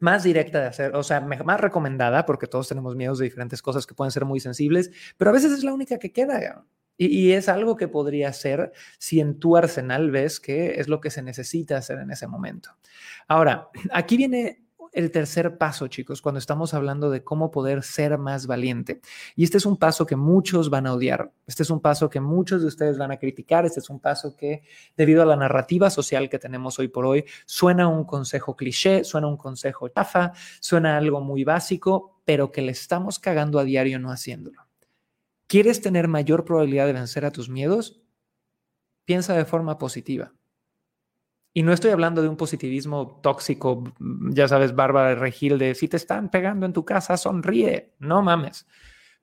más 0.00 0.22
directa 0.22 0.60
de 0.60 0.66
hacer, 0.66 0.96
o 0.96 1.02
sea, 1.02 1.20
más 1.20 1.60
recomendada, 1.60 2.24
porque 2.24 2.46
todos 2.46 2.68
tenemos 2.68 2.96
miedos 2.96 3.18
de 3.18 3.24
diferentes 3.24 3.60
cosas 3.60 3.86
que 3.86 3.94
pueden 3.94 4.10
ser 4.10 4.24
muy 4.24 4.40
sensibles, 4.40 4.90
pero 5.18 5.30
a 5.30 5.34
veces 5.34 5.52
es 5.52 5.62
la 5.64 5.74
única 5.74 5.98
que 5.98 6.12
queda. 6.12 6.64
Y, 6.96 7.32
es 7.32 7.48
algo 7.48 7.76
que 7.76 7.88
podría 7.88 8.32
ser 8.32 8.72
si 8.98 9.20
en 9.20 9.38
tu 9.38 9.56
arsenal 9.56 10.10
ves 10.10 10.38
que 10.38 10.80
es 10.80 10.88
lo 10.88 11.00
que 11.00 11.10
se 11.10 11.22
necesita 11.22 11.76
hacer 11.76 11.98
en 11.98 12.10
ese 12.10 12.26
momento. 12.26 12.70
Ahora, 13.26 13.68
aquí 13.92 14.16
viene 14.16 14.64
el 14.94 15.10
tercer 15.10 15.58
paso, 15.58 15.88
chicos, 15.88 16.22
cuando 16.22 16.38
estamos 16.38 16.72
hablando 16.72 17.10
de 17.10 17.24
cómo 17.24 17.50
poder 17.50 17.82
ser 17.82 18.16
más 18.16 18.46
valiente. 18.46 19.00
Y 19.34 19.42
este 19.42 19.58
es 19.58 19.66
un 19.66 19.76
paso 19.76 20.06
que 20.06 20.14
muchos 20.14 20.70
van 20.70 20.86
a 20.86 20.94
odiar. 20.94 21.32
Este 21.48 21.64
es 21.64 21.70
un 21.70 21.80
paso 21.80 22.08
que 22.08 22.20
muchos 22.20 22.62
de 22.62 22.68
ustedes 22.68 22.96
van 22.96 23.10
a 23.10 23.16
criticar. 23.16 23.66
Este 23.66 23.80
es 23.80 23.90
un 23.90 23.98
paso 23.98 24.36
que, 24.36 24.62
debido 24.96 25.22
a 25.22 25.26
la 25.26 25.34
narrativa 25.34 25.90
social 25.90 26.28
que 26.28 26.38
tenemos 26.38 26.78
hoy 26.78 26.88
por 26.88 27.06
hoy, 27.06 27.24
suena 27.44 27.88
un 27.88 28.04
consejo 28.04 28.54
cliché, 28.54 29.02
suena 29.02 29.26
un 29.26 29.36
consejo 29.36 29.88
chafa, 29.88 30.32
suena 30.60 30.96
algo 30.96 31.20
muy 31.20 31.42
básico, 31.42 32.20
pero 32.24 32.52
que 32.52 32.62
le 32.62 32.70
estamos 32.70 33.18
cagando 33.18 33.58
a 33.58 33.64
diario 33.64 33.98
no 33.98 34.12
haciéndolo. 34.12 34.63
¿Quieres 35.46 35.80
tener 35.80 36.08
mayor 36.08 36.44
probabilidad 36.44 36.86
de 36.86 36.92
vencer 36.94 37.24
a 37.24 37.30
tus 37.30 37.48
miedos? 37.48 38.02
Piensa 39.04 39.34
de 39.34 39.44
forma 39.44 39.78
positiva. 39.78 40.32
Y 41.52 41.62
no 41.62 41.72
estoy 41.72 41.92
hablando 41.92 42.20
de 42.20 42.28
un 42.28 42.36
positivismo 42.36 43.20
tóxico, 43.22 43.84
ya 44.30 44.48
sabes, 44.48 44.74
Bárbara 44.74 45.14
Regil, 45.14 45.56
de 45.56 45.76
si 45.76 45.86
te 45.86 45.96
están 45.96 46.28
pegando 46.28 46.66
en 46.66 46.72
tu 46.72 46.84
casa, 46.84 47.16
sonríe. 47.16 47.94
No 48.00 48.22
mames. 48.22 48.66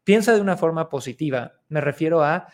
Piensa 0.06 0.34
de 0.34 0.40
una 0.40 0.56
forma 0.56 0.88
positiva. 0.88 1.60
Me 1.68 1.82
refiero 1.82 2.24
a 2.24 2.48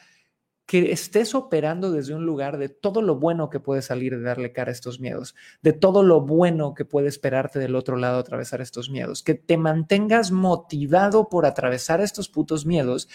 que 0.68 0.92
estés 0.92 1.34
operando 1.34 1.92
desde 1.92 2.14
un 2.14 2.26
lugar 2.26 2.58
de 2.58 2.68
todo 2.68 3.02
lo 3.02 3.16
bueno 3.16 3.50
que 3.50 3.62
puede 3.62 3.82
salir 3.82 4.18
de 4.18 4.22
darle 4.22 4.52
cara 4.52 4.70
a 4.70 4.74
estos 4.74 5.00
miedos, 5.00 5.34
de 5.62 5.72
todo 5.72 6.04
lo 6.04 6.22
bueno 6.22 6.74
que 6.74 6.84
puede 6.84 7.08
esperarte 7.08 7.58
del 7.58 7.74
otro 7.74 7.96
lado 7.96 8.20
atravesar 8.20 8.60
estos 8.60 8.90
miedos, 8.90 9.24
que 9.24 9.34
te 9.34 9.58
mantengas 9.58 10.32
motivado 10.32 11.30
por 11.30 11.46
atravesar 11.46 12.02
estos 12.02 12.28
putos 12.28 12.66
miedos 12.66 13.08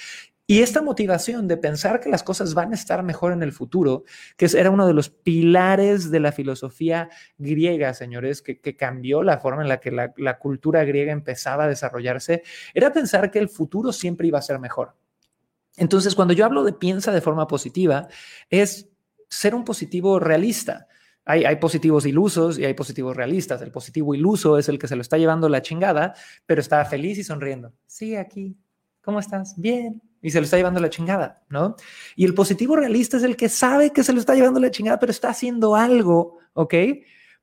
y 0.52 0.60
esta 0.60 0.82
motivación 0.82 1.48
de 1.48 1.56
pensar 1.56 1.98
que 1.98 2.10
las 2.10 2.22
cosas 2.22 2.52
van 2.52 2.72
a 2.72 2.74
estar 2.74 3.02
mejor 3.02 3.32
en 3.32 3.42
el 3.42 3.52
futuro, 3.52 4.04
que 4.36 4.50
era 4.54 4.68
uno 4.68 4.86
de 4.86 4.92
los 4.92 5.08
pilares 5.08 6.10
de 6.10 6.20
la 6.20 6.30
filosofía 6.30 7.08
griega, 7.38 7.94
señores, 7.94 8.42
que, 8.42 8.76
cambió 8.76 9.22
la 9.22 9.38
forma 9.38 9.62
en 9.62 9.70
la 9.70 9.80
que 9.80 9.90
la, 9.90 10.38
cultura 10.38 10.84
griega 10.84 11.10
empezaba 11.10 11.64
a 11.64 11.68
desarrollarse, 11.68 12.42
era 12.74 12.92
pensar 12.92 13.30
que 13.30 13.38
el 13.38 13.48
futuro 13.48 13.94
siempre 13.94 14.28
iba 14.28 14.38
a 14.38 14.42
ser 14.42 14.58
mejor. 14.58 14.94
Entonces, 15.78 16.14
cuando 16.14 16.34
yo 16.34 16.44
hablo 16.44 16.64
de 16.64 16.74
piensa 16.74 17.12
de 17.12 17.22
forma 17.22 17.46
positiva, 17.46 18.08
es 18.50 18.90
ser 19.30 19.54
un 19.54 19.64
positivo 19.64 20.20
realista. 20.20 20.86
Hay, 21.24 21.46
hay, 21.46 21.56
positivos 21.56 22.04
ilusos 22.04 22.58
y 22.58 22.66
hay 22.66 22.74
positivos 22.74 23.16
realistas. 23.16 23.62
El 23.62 23.70
positivo 23.70 24.14
iluso 24.14 24.58
es 24.58 24.68
el 24.68 24.78
que 24.78 24.86
se 24.86 24.96
lo 24.96 25.00
está 25.00 25.16
llevando 25.16 25.48
la 25.48 25.62
chingada, 25.62 26.12
pero 26.44 26.60
está 26.60 26.84
feliz 26.84 27.16
y 27.16 27.24
sonriendo. 27.24 27.72
Sí, 27.86 28.16
aquí. 28.16 28.54
¿Cómo 29.00 29.18
estás? 29.18 29.54
Bien 29.56 30.11
y 30.22 30.30
se 30.30 30.38
lo 30.38 30.44
está 30.44 30.56
llevando 30.56 30.80
la 30.80 30.88
chingada, 30.88 31.42
¿no? 31.48 31.76
Y 32.16 32.24
el 32.24 32.32
positivo 32.32 32.76
realista 32.76 33.16
es 33.16 33.24
el 33.24 33.36
que 33.36 33.48
sabe 33.48 33.90
que 33.90 34.04
se 34.04 34.12
lo 34.12 34.20
está 34.20 34.34
llevando 34.34 34.60
la 34.60 34.70
chingada, 34.70 34.98
pero 34.98 35.10
está 35.10 35.28
haciendo 35.28 35.74
algo, 35.74 36.38
¿ok? 36.54 36.74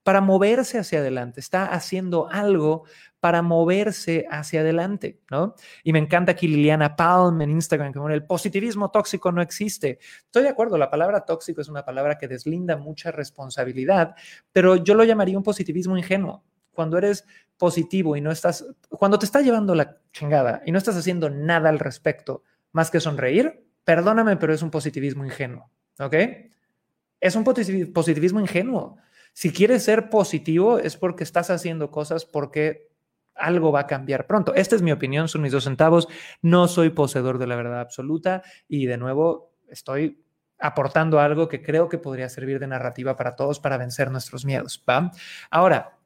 Para 0.02 0.22
moverse 0.22 0.80
hacia 0.80 1.00
adelante, 1.00 1.42
está 1.42 1.66
haciendo 1.66 2.30
algo 2.30 2.86
para 3.20 3.42
moverse 3.42 4.26
hacia 4.32 4.62
adelante, 4.62 5.20
¿no? 5.30 5.56
Y 5.84 5.92
me 5.92 6.00
encanta 6.00 6.32
aquí 6.32 6.48
Liliana 6.48 6.96
Palm 6.96 7.42
en 7.42 7.52
Instagram 7.52 7.92
que 7.92 8.00
pone, 8.00 8.16
el 8.16 8.26
positivismo 8.26 8.92
tóxico 8.92 9.32
no 9.32 9.42
existe. 9.42 10.00
Estoy 10.24 10.44
de 10.44 10.50
acuerdo, 10.50 10.78
la 10.78 10.90
palabra 10.90 11.26
tóxico 11.26 11.60
es 11.60 11.68
una 11.68 11.84
palabra 11.84 12.18
que 12.18 12.30
deslinda 12.30 12.78
mucha 12.78 13.12
responsabilidad, 13.12 14.16
pero 14.54 14.78
yo 14.78 14.94
lo 14.94 15.04
llamaría 15.04 15.38
un 15.38 15.44
positivismo 15.44 15.98
ingenuo. 15.98 16.44
Cuando 16.72 16.98
eres 16.98 17.26
positivo 17.58 18.16
y 18.16 18.22
no 18.22 18.32
estás, 18.32 18.66
cuando 18.90 19.20
te 19.20 19.26
está 19.26 19.42
llevando 19.42 19.76
la 19.76 19.98
chingada 20.14 20.62
y 20.66 20.72
no 20.72 20.78
estás 20.78 20.96
haciendo 20.96 21.30
nada 21.30 21.68
al 21.68 21.78
respecto, 21.78 22.44
más 22.72 22.92
que 22.92 23.00
sonreír, 23.00 23.66
perdóname, 23.84 24.38
pero 24.38 24.54
es 24.54 24.62
un 24.62 24.72
positivismo 24.72 25.26
ingenuo, 25.26 25.72
¿ok? 26.00 26.16
Es 27.20 27.36
un 27.36 27.44
positivismo 27.44 28.40
ingenuo. 28.40 28.98
Si 29.34 29.52
quieres 29.52 29.84
ser 29.84 30.10
positivo 30.10 30.80
es 30.80 30.98
porque 30.98 31.24
estás 31.24 31.50
haciendo 31.50 31.92
cosas 31.92 32.26
porque 32.26 32.90
algo 33.36 33.72
va 33.72 33.82
a 33.82 33.88
cambiar 33.88 34.28
pronto. 34.28 34.54
Esta 34.54 34.76
es 34.76 34.82
mi 34.82 34.92
opinión, 34.92 35.28
son 35.28 35.42
mis 35.42 35.52
dos 35.52 35.64
centavos. 35.64 36.08
No 36.42 36.68
soy 36.68 36.90
poseedor 36.90 37.38
de 37.38 37.48
la 37.48 37.56
verdad 37.56 37.80
absoluta 37.80 38.44
y 38.68 38.86
de 38.86 38.98
nuevo 38.98 39.54
estoy 39.68 40.24
aportando 40.60 41.20
algo 41.20 41.48
que 41.48 41.62
creo 41.62 41.88
que 41.88 41.98
podría 41.98 42.28
servir 42.28 42.60
de 42.60 42.68
narrativa 42.68 43.16
para 43.16 43.36
todos 43.36 43.60
para 43.60 43.78
vencer 43.78 44.12
nuestros 44.12 44.46
miedos. 44.46 44.84
¿va? 44.88 45.12
Ahora, 45.50 45.99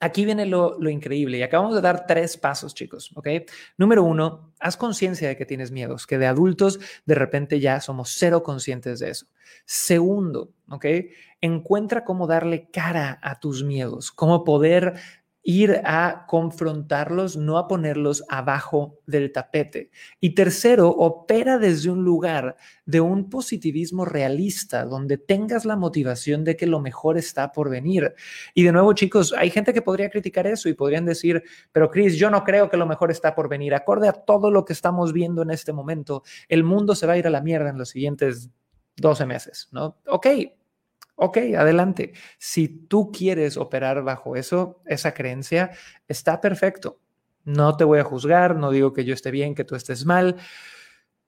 Aquí 0.00 0.24
viene 0.24 0.46
lo, 0.46 0.78
increíble 0.88 1.38
y 1.38 1.42
acabamos 1.42 1.74
de 1.74 1.80
dar 1.80 2.06
tres 2.06 2.36
pasos, 2.36 2.74
chicos, 2.74 3.10
¿ok? 3.14 3.28
Número 3.76 4.02
uno, 4.02 4.52
haz 4.60 4.76
conciencia 4.76 5.28
de 5.28 5.36
que 5.36 5.46
tienes 5.46 5.70
miedos, 5.70 6.06
que 6.06 6.18
de 6.18 6.26
adultos 6.26 6.80
de 7.04 7.14
repente 7.14 7.60
ya 7.60 7.80
somos 7.80 8.14
cero 8.18 8.42
conscientes 8.42 9.00
de 9.00 9.10
eso. 9.10 9.26
Segundo, 9.64 10.52
¿ok? 10.68 10.86
Encuentra 11.40 12.04
cómo 12.04 12.26
darle 12.26 12.68
cara 12.70 13.18
a 13.22 13.38
tus 13.38 13.64
miedos, 13.64 14.10
cómo 14.10 14.44
poder 14.44 14.94
ir 15.44 15.82
a 15.84 16.24
confrontarlos, 16.26 17.36
no 17.36 17.58
a 17.58 17.68
ponerlos 17.68 18.24
abajo 18.28 18.98
del 19.06 19.30
tapete. 19.30 19.90
Y 20.18 20.34
tercero, 20.34 20.88
opera 20.88 21.58
desde 21.58 21.90
un 21.90 22.02
lugar 22.02 22.56
de 22.86 23.02
un 23.02 23.28
positivismo 23.28 24.06
realista, 24.06 24.86
donde 24.86 25.18
tengas 25.18 25.66
la 25.66 25.76
motivación 25.76 26.44
de 26.44 26.56
que 26.56 26.66
lo 26.66 26.80
mejor 26.80 27.18
está 27.18 27.52
por 27.52 27.68
venir. 27.68 28.14
Y 28.54 28.62
de 28.62 28.72
nuevo, 28.72 28.94
chicos, 28.94 29.34
hay 29.36 29.50
gente 29.50 29.74
que 29.74 29.82
podría 29.82 30.08
criticar 30.08 30.46
eso 30.46 30.70
y 30.70 30.74
podrían 30.74 31.04
decir, 31.04 31.42
pero 31.72 31.90
Chris, 31.90 32.16
yo 32.16 32.30
no 32.30 32.42
creo 32.42 32.70
que 32.70 32.78
lo 32.78 32.86
mejor 32.86 33.10
está 33.10 33.34
por 33.34 33.50
venir. 33.50 33.74
Acorde 33.74 34.08
a 34.08 34.12
todo 34.12 34.50
lo 34.50 34.64
que 34.64 34.72
estamos 34.72 35.12
viendo 35.12 35.42
en 35.42 35.50
este 35.50 35.74
momento, 35.74 36.22
el 36.48 36.64
mundo 36.64 36.94
se 36.94 37.06
va 37.06 37.12
a 37.12 37.18
ir 37.18 37.26
a 37.26 37.30
la 37.30 37.42
mierda 37.42 37.68
en 37.68 37.76
los 37.76 37.90
siguientes 37.90 38.48
12 38.96 39.26
meses, 39.26 39.68
¿no? 39.72 39.98
Ok, 40.06 40.26
Ok, 41.16 41.38
adelante. 41.56 42.12
Si 42.38 42.68
tú 42.68 43.12
quieres 43.12 43.56
operar 43.56 44.02
bajo 44.02 44.36
eso, 44.36 44.82
esa 44.86 45.14
creencia, 45.14 45.70
está 46.08 46.40
perfecto. 46.40 47.00
No 47.44 47.76
te 47.76 47.84
voy 47.84 48.00
a 48.00 48.04
juzgar, 48.04 48.56
no 48.56 48.70
digo 48.70 48.92
que 48.92 49.04
yo 49.04 49.14
esté 49.14 49.30
bien, 49.30 49.54
que 49.54 49.64
tú 49.64 49.76
estés 49.76 50.06
mal, 50.06 50.36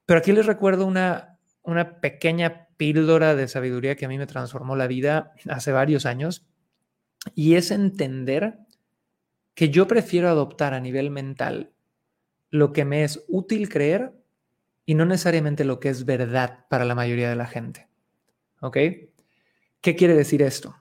pero 0.06 0.18
aquí 0.18 0.32
les 0.32 0.46
recuerdo 0.46 0.86
una, 0.86 1.38
una 1.62 2.00
pequeña 2.00 2.68
píldora 2.76 3.34
de 3.34 3.48
sabiduría 3.48 3.96
que 3.96 4.06
a 4.06 4.08
mí 4.08 4.18
me 4.18 4.26
transformó 4.26 4.76
la 4.76 4.86
vida 4.86 5.32
hace 5.48 5.72
varios 5.72 6.06
años, 6.06 6.46
y 7.34 7.54
es 7.54 7.70
entender 7.70 8.58
que 9.54 9.70
yo 9.70 9.88
prefiero 9.88 10.28
adoptar 10.28 10.74
a 10.74 10.80
nivel 10.80 11.10
mental 11.10 11.72
lo 12.50 12.72
que 12.72 12.84
me 12.84 13.04
es 13.04 13.24
útil 13.28 13.68
creer 13.68 14.12
y 14.84 14.94
no 14.94 15.04
necesariamente 15.04 15.64
lo 15.64 15.80
que 15.80 15.88
es 15.88 16.04
verdad 16.04 16.66
para 16.68 16.84
la 16.84 16.94
mayoría 16.94 17.28
de 17.28 17.36
la 17.36 17.46
gente. 17.46 17.88
¿Ok? 18.60 18.76
¿Qué 19.86 19.94
quiere 19.94 20.16
decir 20.16 20.42
esto? 20.42 20.74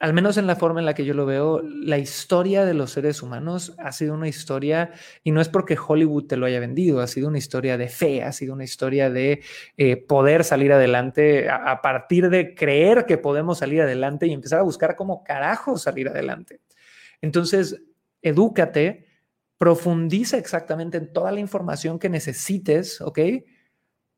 Al 0.00 0.12
menos 0.12 0.38
en 0.38 0.48
la 0.48 0.56
forma 0.56 0.80
en 0.80 0.86
la 0.86 0.94
que 0.94 1.04
yo 1.04 1.14
lo 1.14 1.24
veo, 1.24 1.62
la 1.62 1.98
historia 1.98 2.64
de 2.64 2.74
los 2.74 2.90
seres 2.90 3.22
humanos 3.22 3.76
ha 3.78 3.92
sido 3.92 4.14
una 4.14 4.26
historia, 4.26 4.90
y 5.22 5.30
no 5.30 5.40
es 5.40 5.48
porque 5.48 5.78
Hollywood 5.78 6.26
te 6.26 6.36
lo 6.36 6.46
haya 6.46 6.58
vendido, 6.58 7.00
ha 7.00 7.06
sido 7.06 7.28
una 7.28 7.38
historia 7.38 7.78
de 7.78 7.86
fe, 7.86 8.24
ha 8.24 8.32
sido 8.32 8.54
una 8.54 8.64
historia 8.64 9.08
de 9.08 9.44
eh, 9.76 9.96
poder 9.96 10.42
salir 10.42 10.72
adelante 10.72 11.48
a, 11.48 11.80
partir 11.80 12.28
de 12.28 12.56
creer 12.56 13.06
que 13.06 13.18
podemos 13.18 13.58
salir 13.58 13.82
adelante 13.82 14.26
y 14.26 14.32
empezar 14.32 14.58
a 14.58 14.64
buscar 14.64 14.96
cómo 14.96 15.22
carajo 15.22 15.78
salir 15.78 16.08
adelante. 16.08 16.60
Entonces, 17.20 17.80
edúcate, 18.20 19.06
profundiza 19.58 20.38
exactamente 20.38 20.98
en 20.98 21.12
toda 21.12 21.30
la 21.30 21.38
información 21.38 22.00
que 22.00 22.08
necesites, 22.08 23.00
¿ok? 23.00 23.20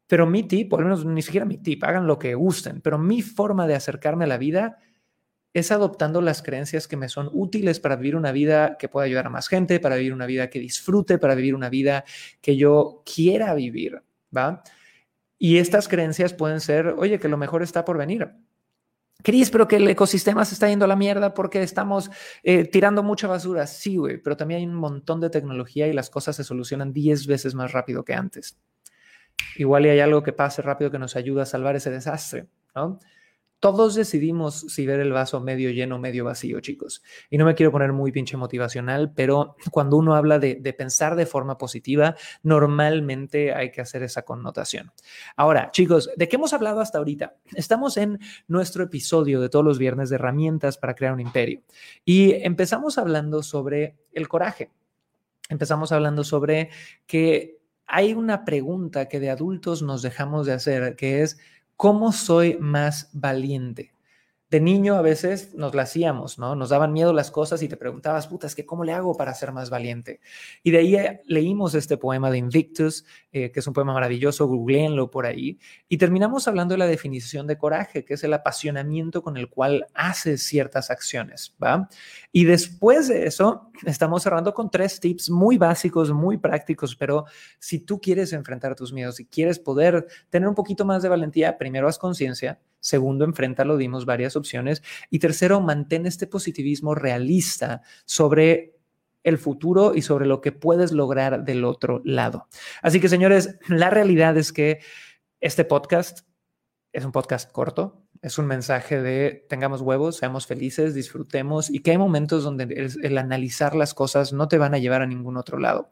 Pero 0.07 0.27
mi 0.27 0.45
tip, 0.45 0.71
por 0.71 0.81
lo 0.81 0.87
menos 0.87 1.05
ni 1.05 1.23
siquiera 1.23 1.47
mi 1.47 1.59
tip, 1.59 1.83
hagan 1.85 2.07
lo 2.07 2.19
que 2.19 2.35
gusten, 2.35 2.81
pero 2.81 2.99
mi 2.99 3.23
forma 3.23 3.67
de 3.67 3.75
acercarme 3.75 4.25
a 4.25 4.29
la 4.29 4.39
vida 4.39 4.79
es 5.53 5.73
adoptando 5.73 6.21
las 6.21 6.43
creencias 6.43 6.87
que 6.87 6.99
me 6.99 7.09
son 7.09 7.31
útiles 7.33 7.81
para 7.81 7.97
vivir 7.97 8.15
una 8.15 8.31
vida 8.31 8.77
que 8.79 8.89
pueda 8.89 9.07
ayudar 9.07 9.27
a 9.27 9.31
más 9.31 9.49
gente, 9.49 9.81
para 9.81 9.97
vivir 9.97 10.13
una 10.13 10.27
vida 10.27 10.51
que 10.51 10.61
disfrute, 10.61 11.19
para 11.19 11.35
vivir 11.35 11.55
una 11.55 11.71
vida 11.71 12.05
que 12.43 12.57
yo 12.57 13.03
quiera 13.07 13.55
vivir, 13.55 14.03
¿va? 14.37 14.63
Y 15.39 15.57
estas 15.57 15.89
creencias 15.89 16.35
pueden 16.35 16.61
ser, 16.61 16.89
oye, 16.89 17.19
que 17.19 17.29
lo 17.29 17.39
mejor 17.39 17.63
está 17.63 17.85
por 17.85 17.97
venir. 17.97 18.29
Cris, 19.23 19.51
pero 19.51 19.67
que 19.67 19.77
el 19.77 19.89
ecosistema 19.89 20.45
se 20.45 20.55
está 20.55 20.69
yendo 20.69 20.85
a 20.85 20.89
la 20.89 20.95
mierda 20.95 21.33
porque 21.33 21.63
estamos 21.63 22.11
eh, 22.43 22.65
tirando 22.67 23.03
mucha 23.03 23.27
basura. 23.27 23.67
Sí, 23.67 23.97
güey, 23.97 24.19
pero 24.19 24.37
también 24.37 24.61
hay 24.61 24.67
un 24.67 24.75
montón 24.75 25.21
de 25.21 25.31
tecnología 25.31 25.89
y 25.89 25.95
las 25.95 26.11
cosas 26.11 26.37
se 26.37 26.45
solucionan 26.45 26.93
10 26.93 27.27
veces 27.27 27.55
más 27.55 27.73
rápido 27.73 28.05
que 28.05 28.15
antes 28.15 28.59
igual 29.59 29.85
hay 29.85 30.01
algo 30.01 30.23
que 30.23 30.33
pase 30.33 30.63
rápido 30.63 30.91
que 30.91 30.99
nos 30.99 31.17
ayuda 31.17 31.43
a 31.43 31.47
salvar 31.47 31.77
ese 31.77 31.91
desastre, 31.91 32.47
¿no? 32.75 32.99
todos 33.61 33.95
decidimos 33.95 34.61
si 34.69 34.87
ver 34.87 35.01
el 35.01 35.13
vaso 35.13 35.41
medio 35.41 35.71
lleno 35.71 35.99
medio 35.99 36.25
vacío, 36.25 36.61
chicos. 36.61 37.03
Y 37.31 37.39
no 37.39 37.45
me 37.45 37.55
quiero 37.55 37.73
poner 37.73 37.93
muy 37.93 38.13
pinche 38.13 38.37
motivacional, 38.37 39.13
pero 39.15 39.57
cuando 39.71 39.97
uno 39.97 40.15
habla 40.15 40.39
de, 40.39 40.57
de, 40.57 40.73
pensar 40.73 41.17
de 41.17 41.27
forma 41.27 41.57
positiva, 41.57 42.17
normalmente 42.43 43.55
hay 43.55 43.71
que 43.71 43.81
hacer 43.81 44.03
esa 44.03 44.23
connotación. 44.23 44.93
Ahora, 45.37 45.71
chicos, 45.71 46.11
¿de 46.17 46.29
qué 46.29 46.37
hemos 46.37 46.53
hablado 46.53 46.81
hasta 46.81 46.99
ahorita? 46.99 47.37
Estamos 47.55 47.97
en 47.97 48.21
nuestro 48.47 48.85
episodio 48.85 49.41
de 49.41 49.49
todos 49.49 49.65
los 49.65 49.79
viernes 49.79 50.11
de 50.11 50.17
herramientas 50.17 50.77
para 50.77 50.95
crear 50.95 51.15
un 51.15 51.21
imperio. 51.21 51.63
Y 52.05 52.35
empezamos 52.35 52.99
hablando 52.99 53.43
sobre 53.43 53.97
el 54.13 54.29
coraje. 54.29 54.71
Empezamos 55.49 55.93
hablando 55.93 56.25
sobre 56.25 56.71
que 57.07 57.56
hay 57.87 58.15
una 58.15 58.45
pregunta 58.45 59.09
que 59.09 59.21
de 59.21 59.31
adultos 59.31 59.83
nos 59.83 60.03
dejamos 60.03 60.47
de 60.47 60.53
hacer, 60.55 60.97
que 60.97 61.23
es, 61.23 61.39
¿Cómo 61.77 62.11
soy 62.13 62.57
más 62.59 63.11
valiente? 63.13 63.93
De 64.49 64.61
niño 64.61 64.95
a 64.95 65.03
veces 65.03 65.55
nos 65.55 65.75
la 65.75 65.83
hacíamos, 65.83 66.39
¿no? 66.39 66.55
Nos 66.55 66.69
daban 66.69 66.93
miedo 66.93 67.13
las 67.13 67.33
cosas 67.33 67.63
y 67.63 67.69
te 67.69 67.77
preguntabas, 67.77 68.29
putas, 68.29 68.55
que 68.55 68.65
cómo 68.65 68.85
le 68.85 68.93
hago 68.93 69.17
para 69.17 69.35
ser 69.35 69.51
más 69.53 69.71
valiente. 69.71 70.21
Y 70.63 70.71
de 70.71 70.79
ahí 70.79 70.95
eh, 70.95 71.21
leímos 71.27 71.75
este 71.75 71.97
poema 71.97 72.31
de 72.31 72.39
Invictus, 72.39 73.05
eh, 73.33 73.51
que 73.51 73.59
es 73.59 73.67
un 73.67 73.73
poema 73.73 73.93
maravilloso, 73.93 74.47
googleenlo 74.47 75.11
por 75.11 75.27
ahí, 75.27 75.59
y 75.89 75.99
terminamos 75.99 76.47
hablando 76.47 76.75
de 76.75 76.79
la 76.79 76.87
definición 76.87 77.49
de 77.49 77.59
coraje, 77.59 78.05
que 78.05 78.15
es 78.15 78.23
el 78.23 78.35
apasionamiento 78.35 79.21
con 79.23 79.37
el 79.37 79.49
cual 79.49 79.87
haces 79.95 80.45
ciertas 80.45 80.91
acciones, 80.91 81.57
¿va? 81.63 81.89
Y 82.31 82.45
después 82.45 83.09
de 83.09 83.27
eso, 83.27 83.73
estamos 83.85 84.23
cerrando 84.23 84.55
con 84.55 84.71
tres 84.71 85.01
tips 85.01 85.29
muy 85.29 85.59
básicos, 85.59 86.13
muy 86.13 86.39
prácticos, 86.39 86.95
pero 86.95 87.25
si 87.59 87.81
tú 87.81 88.01
quieres 88.01 88.33
enfrentar 88.33 88.77
tus 88.77 88.93
miedos, 88.93 89.17
si 89.17 89.27
quieres 89.27 89.59
poder 89.59 90.07
tener 90.31 90.49
un 90.49 90.55
poquito 90.55 90.85
más 90.85 91.03
de 91.03 91.09
valentía, 91.09 91.59
primero 91.59 91.89
haz 91.89 91.99
conciencia, 91.99 92.61
Segundo, 92.87 93.25
enfréntalo, 93.25 93.77
dimos 93.77 94.07
varias 94.07 94.37
opciones. 94.37 94.81
Y 95.11 95.19
tercero, 95.19 95.61
mantén 95.61 96.07
este 96.07 96.29
positivismo 96.29 96.95
realista 96.95 97.83
sobre 98.05 98.77
el 99.25 99.39
futuro 99.39 99.97
y 99.97 100.03
sobre 100.03 100.25
lo 100.25 100.41
que 100.41 100.53
puedes 100.53 100.93
lograr 100.93 101.43
del 101.43 101.65
otro 101.65 102.01
lado. 102.05 102.47
Así 102.83 103.01
que, 103.01 103.09
señores, 103.09 103.59
la 103.67 103.91
realidad 103.91 104.37
es 104.37 104.53
que 104.53 104.79
este 105.41 105.65
podcast 105.65 106.21
es 106.93 107.05
un 107.05 107.11
podcast 107.11 107.51
corto, 107.51 108.07
es 108.23 108.39
un 108.39 108.47
mensaje 108.47 109.03
de 109.03 109.45
tengamos 109.49 109.81
huevos, 109.81 110.15
seamos 110.15 110.47
felices, 110.47 110.95
disfrutemos 110.95 111.69
y 111.69 111.81
que 111.81 111.91
hay 111.91 111.99
momentos 111.99 112.45
donde 112.45 112.65
el, 112.65 113.05
el, 113.05 113.19
analizar 113.19 113.75
las 113.75 113.95
cosas 113.95 114.33
no 114.33 114.47
te 114.47 114.59
van 114.59 114.75
a 114.75 114.79
llevar 114.79 115.03
a 115.03 115.07
ningún 115.07 115.37
otro 115.37 115.59
lado. 115.59 115.91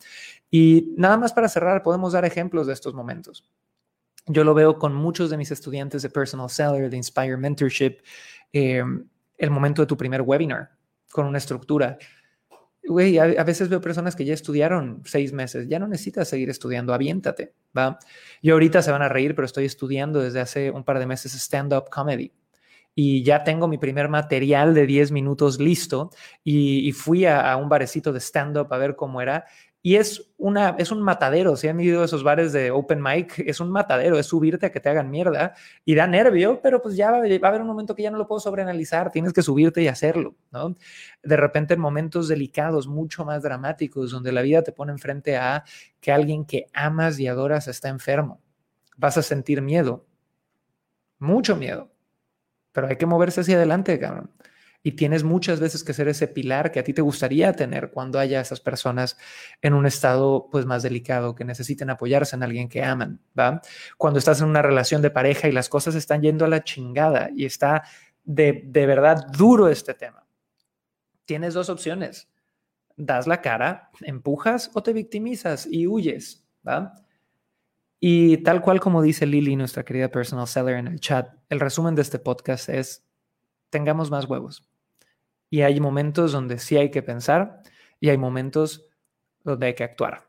Y 0.49 0.95
nada 0.97 1.17
más 1.17 1.33
para 1.33 1.49
cerrar, 1.49 1.83
podemos 1.83 2.13
dar 2.13 2.25
ejemplos 2.25 2.69
de 2.69 2.73
estos 2.73 2.95
momentos. 2.95 3.45
Yo 4.27 4.45
lo 4.45 4.55
veo 4.55 4.79
con 4.79 4.95
muchos 4.95 5.31
de 5.31 5.37
mis 5.37 5.51
estudiantes 5.51 6.03
de 6.03 6.09
Personal 6.09 6.49
Seller, 6.49 6.89
de 6.89 6.97
Inspire 6.97 7.37
Mentorship, 7.37 7.99
eh, 8.53 8.83
el 9.37 9.51
momento 9.51 9.83
de 9.83 9.87
tu 9.87 9.97
primer 9.97 10.23
webinar 10.23 10.71
con 11.13 11.27
una 11.27 11.39
estructura. 11.39 11.99
Güey, 12.87 13.19
a, 13.19 13.45
veces 13.45 13.69
veo 13.69 13.81
personas 13.81 14.15
que 14.15 14.25
ya 14.25 14.35
estudiaron 14.35 15.03
seis 15.05 15.33
meses, 15.33 15.69
ya 15.69 15.79
no 15.79 15.89
necesitas 15.89 16.29
seguir 16.29 16.51
estudiando, 16.51 16.93
aviéntate, 16.93 17.55
¿va? 17.77 17.99
Yo 18.43 18.55
ahorita 18.55 18.83
se 18.83 18.91
van 18.91 19.01
a 19.01 19.09
reír, 19.09 19.35
pero 19.35 19.47
estoy 19.47 19.65
estudiando 19.65 20.21
desde 20.21 20.41
hace 20.41 20.71
un 20.71 20.85
par 20.85 20.99
de 20.99 21.07
meses 21.07 21.33
stand-up 21.35 21.89
comedy 21.91 22.33
y 22.95 23.23
ya 23.23 23.43
tengo 23.43 23.69
mi 23.69 23.79
primer 23.79 24.09
material 24.09 24.75
de 24.75 24.87
10 24.87 25.13
minutos 25.13 25.59
listo 25.59 26.11
y, 26.45 26.93
fui 26.93 27.25
a, 27.25 27.53
a, 27.53 27.57
un 27.57 27.69
barecito 27.69 28.13
de 28.13 28.21
stand-up 28.21 28.69
a 28.71 28.79
ver 28.79 28.97
cómo 28.97 29.21
era 29.21 29.47
y 29.87 29.97
es, 29.97 30.33
una, 30.39 30.77
es 30.79 30.91
un 30.91 31.03
matadero. 31.03 31.57
Si 31.57 31.69
han 31.69 31.79
ido 31.79 32.01
a 32.01 32.07
esos 32.07 32.23
bares 32.23 32.55
de 32.55 32.71
open 32.71 33.03
mic, 33.03 33.39
es 33.41 33.61
un 33.61 33.71
matadero, 33.71 34.19
es 34.19 34.25
subirte 34.25 34.65
a 34.65 34.73
que 34.73 34.81
te 34.81 34.89
hagan 34.89 35.11
mierda 35.11 35.53
y 35.85 35.95
da 35.95 36.07
nervio, 36.07 36.63
pero 36.63 36.81
pues 36.81 36.97
ya 36.97 37.11
va, 37.11 37.19
a 37.19 37.49
haber 37.49 37.61
un 37.61 37.67
momento 37.67 37.95
que 37.95 38.03
ya 38.03 38.11
no 38.11 38.17
lo 38.17 38.27
puedo 38.27 38.41
sobreanalizar, 38.41 39.11
tienes 39.11 39.35
que 39.35 39.43
subirte 39.43 39.83
y 39.83 39.89
hacerlo, 39.89 40.37
¿no? 40.51 40.75
De 41.23 41.37
repente 41.37 41.75
en 41.75 41.81
momentos 41.81 42.29
delicados, 42.29 42.89
mucho 42.89 43.27
más 43.27 43.43
dramáticos, 43.43 44.11
donde 44.11 44.33
la 44.33 44.41
vida 44.41 44.63
te 44.63 44.73
pone 44.73 44.91
enfrente 44.91 45.37
a 45.37 45.65
que 46.01 46.13
alguien 46.13 46.47
que 46.47 46.65
amas 46.73 47.21
y 47.21 47.27
adoras 47.27 47.69
está 47.69 47.91
enfermo, 47.91 48.41
vas 48.97 49.19
a 49.19 49.23
sentir 49.23 49.61
miedo, 49.61 50.07
mucho 51.19 51.57
miedo, 51.57 51.91
pero 52.73 52.87
hay 52.87 52.97
que 52.97 53.05
moverse 53.05 53.43
hacia 53.43 53.57
adelante, 53.57 53.99
cabrón 53.99 54.31
y 54.87 54.93
tienes 54.93 55.25
muchas 55.25 55.61
veces 55.61 55.83
que 55.83 55.95
ser 55.95 56.09
ese 56.09 56.29
pilar 56.29 56.71
que 56.71 56.79
a 56.79 56.85
ti 56.85 56.93
te 56.93 57.01
gustaría 57.01 57.55
tener 57.55 57.91
cuando 57.91 58.19
haya 58.19 58.43
esas 58.43 58.61
personas 58.61 59.17
en 59.63 59.73
un 59.73 59.87
estado 59.87 60.49
pues 60.53 60.67
más 60.67 60.83
delicado, 60.83 61.35
que 61.35 61.43
necesiten 61.43 61.89
apoyarse 61.89 62.37
en 62.37 62.43
alguien 62.43 62.69
que 62.69 62.85
aman, 62.85 63.19
¿va? 63.37 63.63
Cuando 63.97 64.19
estás 64.19 64.43
en 64.43 64.47
una 64.47 64.61
relación 64.61 65.01
de 65.01 65.11
pareja 65.11 65.49
y 65.49 65.53
las 65.53 65.71
cosas 65.71 65.95
están 65.95 66.21
yendo 66.21 66.45
a 66.45 66.49
la 66.49 66.63
chingada 66.65 67.31
y 67.35 67.47
está 67.47 67.85
de, 68.25 68.63
de 68.67 68.85
verdad 68.85 69.27
duro 69.33 69.69
este 69.69 69.95
tema. 69.95 70.27
Tienes 71.25 71.55
dos 71.55 71.71
opciones. 71.71 72.29
Das 72.95 73.27
la 73.27 73.41
cara, 73.41 73.91
empujas 74.03 74.71
o 74.75 74.83
te 74.83 74.93
victimizas 74.93 75.67
y 75.67 75.87
huyes, 75.87 76.45
¿va? 76.67 76.93
Y 78.01 78.37
tal 78.43 78.61
cual 78.61 78.81
como 78.81 79.01
dice 79.01 79.25
Lily, 79.25 79.57
nuestra 79.57 79.83
querida 79.83 80.11
personal 80.11 80.47
seller 80.47 80.77
en 80.77 80.89
el 80.89 81.01
chat, 81.01 81.35
el 81.49 81.59
resumen 81.59 81.95
de 81.95 82.03
este 82.03 82.19
podcast 82.19 82.69
es, 82.69 83.03
tengamos 83.71 84.11
más 84.11 84.27
huevos. 84.27 84.69
Y 85.55 85.63
hay 85.63 85.79
momentos 85.79 86.33
donde 86.33 86.59
sí 86.59 86.77
hay 86.77 86.91
que 86.91 87.01
pensar 87.01 87.63
y 88.01 88.09
hay 88.09 88.19
momentos 88.19 88.89
donde 89.45 89.69
hay 89.69 89.75
que 89.77 89.85
actuar. 89.85 90.29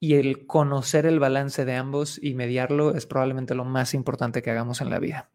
Y 0.00 0.16
el 0.16 0.48
conocer 0.48 1.06
el 1.06 1.20
balance 1.20 1.64
de 1.64 1.76
ambos 1.76 2.18
y 2.20 2.34
mediarlo 2.34 2.92
es 2.92 3.06
probablemente 3.06 3.54
lo 3.54 3.64
más 3.64 3.94
importante 3.94 4.42
que 4.42 4.50
hagamos 4.50 4.80
en 4.80 4.90
la 4.90 4.98
vida. 4.98 5.30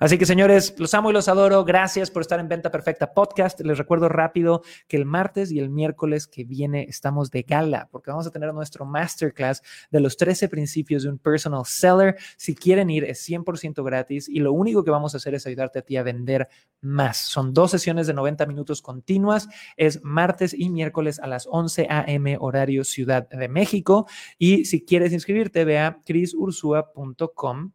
Así 0.00 0.16
que 0.16 0.24
señores, 0.24 0.74
los 0.78 0.94
amo 0.94 1.10
y 1.10 1.12
los 1.12 1.28
adoro. 1.28 1.62
Gracias 1.62 2.10
por 2.10 2.22
estar 2.22 2.40
en 2.40 2.48
Venta 2.48 2.70
Perfecta 2.70 3.12
Podcast. 3.12 3.60
Les 3.60 3.76
recuerdo 3.76 4.08
rápido 4.08 4.62
que 4.88 4.96
el 4.96 5.04
martes 5.04 5.52
y 5.52 5.58
el 5.58 5.68
miércoles 5.68 6.26
que 6.26 6.42
viene 6.44 6.86
estamos 6.88 7.30
de 7.30 7.42
gala 7.42 7.86
porque 7.90 8.10
vamos 8.10 8.26
a 8.26 8.30
tener 8.30 8.54
nuestro 8.54 8.86
masterclass 8.86 9.62
de 9.90 10.00
los 10.00 10.16
13 10.16 10.48
principios 10.48 11.02
de 11.02 11.10
un 11.10 11.18
personal 11.18 11.66
seller. 11.66 12.16
Si 12.38 12.54
quieren 12.54 12.88
ir, 12.88 13.04
es 13.04 13.28
100% 13.28 13.84
gratis 13.84 14.26
y 14.26 14.40
lo 14.40 14.54
único 14.54 14.82
que 14.84 14.90
vamos 14.90 15.12
a 15.12 15.18
hacer 15.18 15.34
es 15.34 15.46
ayudarte 15.46 15.80
a 15.80 15.82
ti 15.82 15.98
a 15.98 16.02
vender 16.02 16.48
más. 16.80 17.18
Son 17.18 17.52
dos 17.52 17.70
sesiones 17.70 18.06
de 18.06 18.14
90 18.14 18.46
minutos 18.46 18.80
continuas. 18.80 19.50
Es 19.76 20.02
martes 20.02 20.54
y 20.54 20.70
miércoles 20.70 21.18
a 21.18 21.26
las 21.26 21.46
11 21.46 21.88
a.m. 21.90 22.38
horario 22.40 22.84
Ciudad 22.84 23.28
de 23.28 23.48
México. 23.48 24.06
Y 24.38 24.64
si 24.64 24.82
quieres 24.82 25.12
inscribirte, 25.12 25.66
ve 25.66 25.78
a 25.78 26.00
crisursua.com 26.06 27.72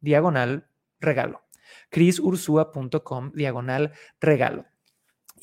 diagonal 0.00 0.66
regalo 0.98 1.42
crisursua.com 1.92 3.32
diagonal 3.34 3.92
regalo. 4.20 4.64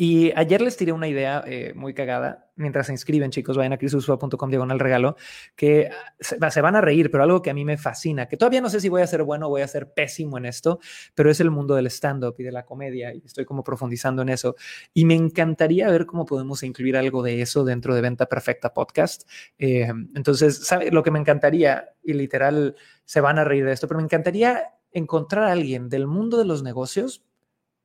Y 0.02 0.32
ayer 0.38 0.62
les 0.62 0.78
tiré 0.78 0.94
una 0.94 1.10
idea 1.10 1.44
eh, 1.46 1.74
muy 1.76 1.94
cagada. 1.94 2.50
Mientras 2.56 2.86
se 2.86 2.94
inscriben, 2.94 3.32
chicos, 3.32 3.58
vayan 3.58 3.74
a 3.74 3.78
crisursua.com 3.78 4.50
diagonal 4.50 4.80
regalo, 4.80 5.18
que 5.58 5.90
se, 6.22 6.38
se, 6.52 6.62
van 6.62 6.78
a 6.78 6.82
reír, 6.82 7.12
pero 7.12 7.24
algo 7.24 7.42
que 7.42 7.50
a 7.50 7.54
mí 7.54 7.66
me 7.66 7.78
fascina, 7.78 8.26
que 8.26 8.38
todavía 8.38 8.62
no 8.62 8.70
sé 8.70 8.80
si 8.80 8.88
voy 8.88 9.02
a 9.02 9.08
ser 9.08 9.24
bueno 9.24 9.48
o 9.48 9.50
voy 9.50 9.62
a 9.62 9.68
ser 9.68 9.92
pésimo 9.94 10.38
en 10.38 10.46
esto, 10.46 10.80
pero 11.16 11.30
es 11.30 11.42
el 11.42 11.52
mundo 11.52 11.76
del 11.76 11.88
stand-up 11.88 12.36
y 12.38 12.44
de 12.44 12.54
la 12.54 12.64
comedia, 12.64 13.14
y 13.14 13.22
estoy 13.26 13.44
como 13.44 13.62
profundizando 13.62 14.22
en 14.22 14.30
eso. 14.30 14.56
Y 14.94 15.04
me 15.04 15.16
encantaría 15.16 15.90
ver 15.90 16.06
cómo 16.06 16.26
podemos 16.26 16.64
incluir 16.64 16.96
algo 16.96 17.22
de 17.22 17.42
eso 17.42 17.66
dentro 17.66 17.94
de 17.94 18.00
Venta 18.00 18.26
Perfecta 18.28 18.74
Podcast. 18.74 19.30
Eh, 19.58 19.92
entonces, 20.16 20.66
¿sabe? 20.66 20.92
lo 20.92 21.04
que 21.04 21.12
me 21.12 21.20
encantaría, 21.20 21.90
y 22.02 22.14
literal 22.14 22.78
se 23.04 23.20
van 23.20 23.38
a 23.38 23.44
reír 23.44 23.66
de 23.66 23.74
esto, 23.74 23.90
pero 23.90 23.98
me 24.00 24.06
encantaría 24.06 24.79
encontrar 24.92 25.46
a 25.46 25.52
alguien 25.52 25.90
del 25.90 26.08
mundo 26.08 26.38
de 26.38 26.46
los 26.46 26.64
negocios, 26.64 27.24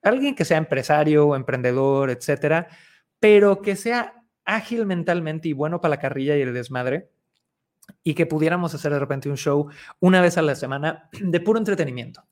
alguien 0.03 0.35
que 0.35 0.45
sea 0.45 0.59
empresario, 0.59 1.35
emprendedor, 1.35 2.11
etcétera, 2.11 2.69
pero 3.21 3.63
que 3.63 3.77
sea 3.77 4.23
ágil 4.45 4.87
mentalmente 4.87 5.49
y 5.49 5.53
bueno 5.53 5.81
para 5.81 5.91
la 5.91 6.01
carrilla 6.01 6.37
y 6.37 6.43
el 6.43 6.55
desmadre, 6.55 7.11
y 8.03 8.15
que 8.15 8.27
pudiéramos 8.27 8.75
hacer 8.75 8.93
de 8.93 8.99
repente 8.99 9.29
un 9.29 9.37
show 9.37 9.69
una 10.01 10.21
vez 10.21 10.39
a 10.39 10.43
la 10.43 10.55
semana 10.55 11.09
de 11.21 11.41
puro 11.41 11.59
entretenimiento 11.59 12.25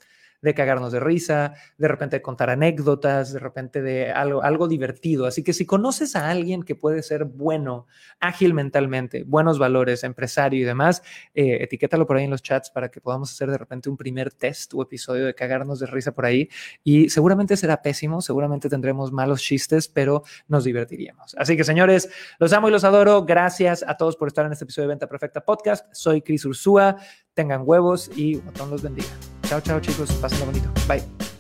de 0.43 0.55
cagarnos 0.55 0.93
de 0.93 1.01
risa, 1.01 1.55
de 1.79 1.89
repente 1.89 2.17
de 2.17 2.23
contar 2.23 2.51
anécdotas, 2.51 3.33
de 3.33 3.39
repente 3.39 3.81
de 3.81 4.11
algo, 4.11 4.43
algo 4.43 4.69
divertido. 4.69 5.27
Así 5.27 5.43
que 5.43 5.53
si 5.53 5.65
conoces 5.65 6.17
a 6.17 6.29
alguien 6.29 6.65
que 6.65 6.75
puede 6.75 7.03
ser 7.03 7.25
bueno, 7.25 7.87
ágil 8.21 8.53
mentalmente, 8.53 9.23
buenos 9.23 9.59
valores, 9.59 10.05
empresario 10.05 10.61
y 10.61 10.65
demás, 10.65 11.03
eh, 11.35 11.59
etiquétalo 11.61 12.07
por 12.07 12.17
ahí 12.17 12.25
en 12.25 12.31
los 12.31 12.43
chats 12.43 12.71
para 12.71 12.91
que 12.91 13.01
podamos 13.01 13.33
hacer 13.33 13.51
de 13.51 13.59
repente 13.59 13.89
un 13.89 13.97
primer 13.97 14.33
test 14.33 14.75
o 14.75 14.83
episodio 14.83 15.25
de 15.25 15.35
cagarnos 15.35 15.79
de 15.79 15.87
risa 15.87 16.13
por 16.13 16.27
ahí. 16.27 16.49
Y 16.83 17.09
seguramente 17.09 17.57
será 17.57 17.81
pésimo, 17.81 18.21
seguramente 18.21 18.69
tendremos 18.69 19.13
malos 19.13 19.41
chistes, 19.41 19.89
pero 19.89 20.25
nos 20.49 20.65
divertiríamos. 20.65 21.37
Así 21.39 21.57
que 21.57 21.65
señores, 21.65 22.11
los 22.39 22.53
amo 22.53 22.69
y 22.69 22.73
los 22.73 22.85
adoro. 22.85 23.25
Gracias 23.25 23.85
a 23.87 23.97
todos 23.97 24.17
por 24.17 24.29
estar 24.29 24.45
en 24.45 24.53
este 24.53 24.65
episodio 24.65 24.89
de 24.89 24.95
Venta 24.95 25.07
Perfecta 25.07 25.41
Podcast. 25.41 25.87
Soy 25.93 26.23
Cris 26.23 26.45
Ursúa. 26.45 26.97
Tengan 27.35 27.63
huevos 27.65 28.11
y 28.17 28.37
botón 28.37 28.71
los 28.71 28.83
bendiga. 28.83 29.09
Chao, 29.53 29.61
chao 29.61 29.81
chicos, 29.81 30.11
pásenlo 30.13 30.47
bonito. 30.47 30.71
Bye. 30.89 31.32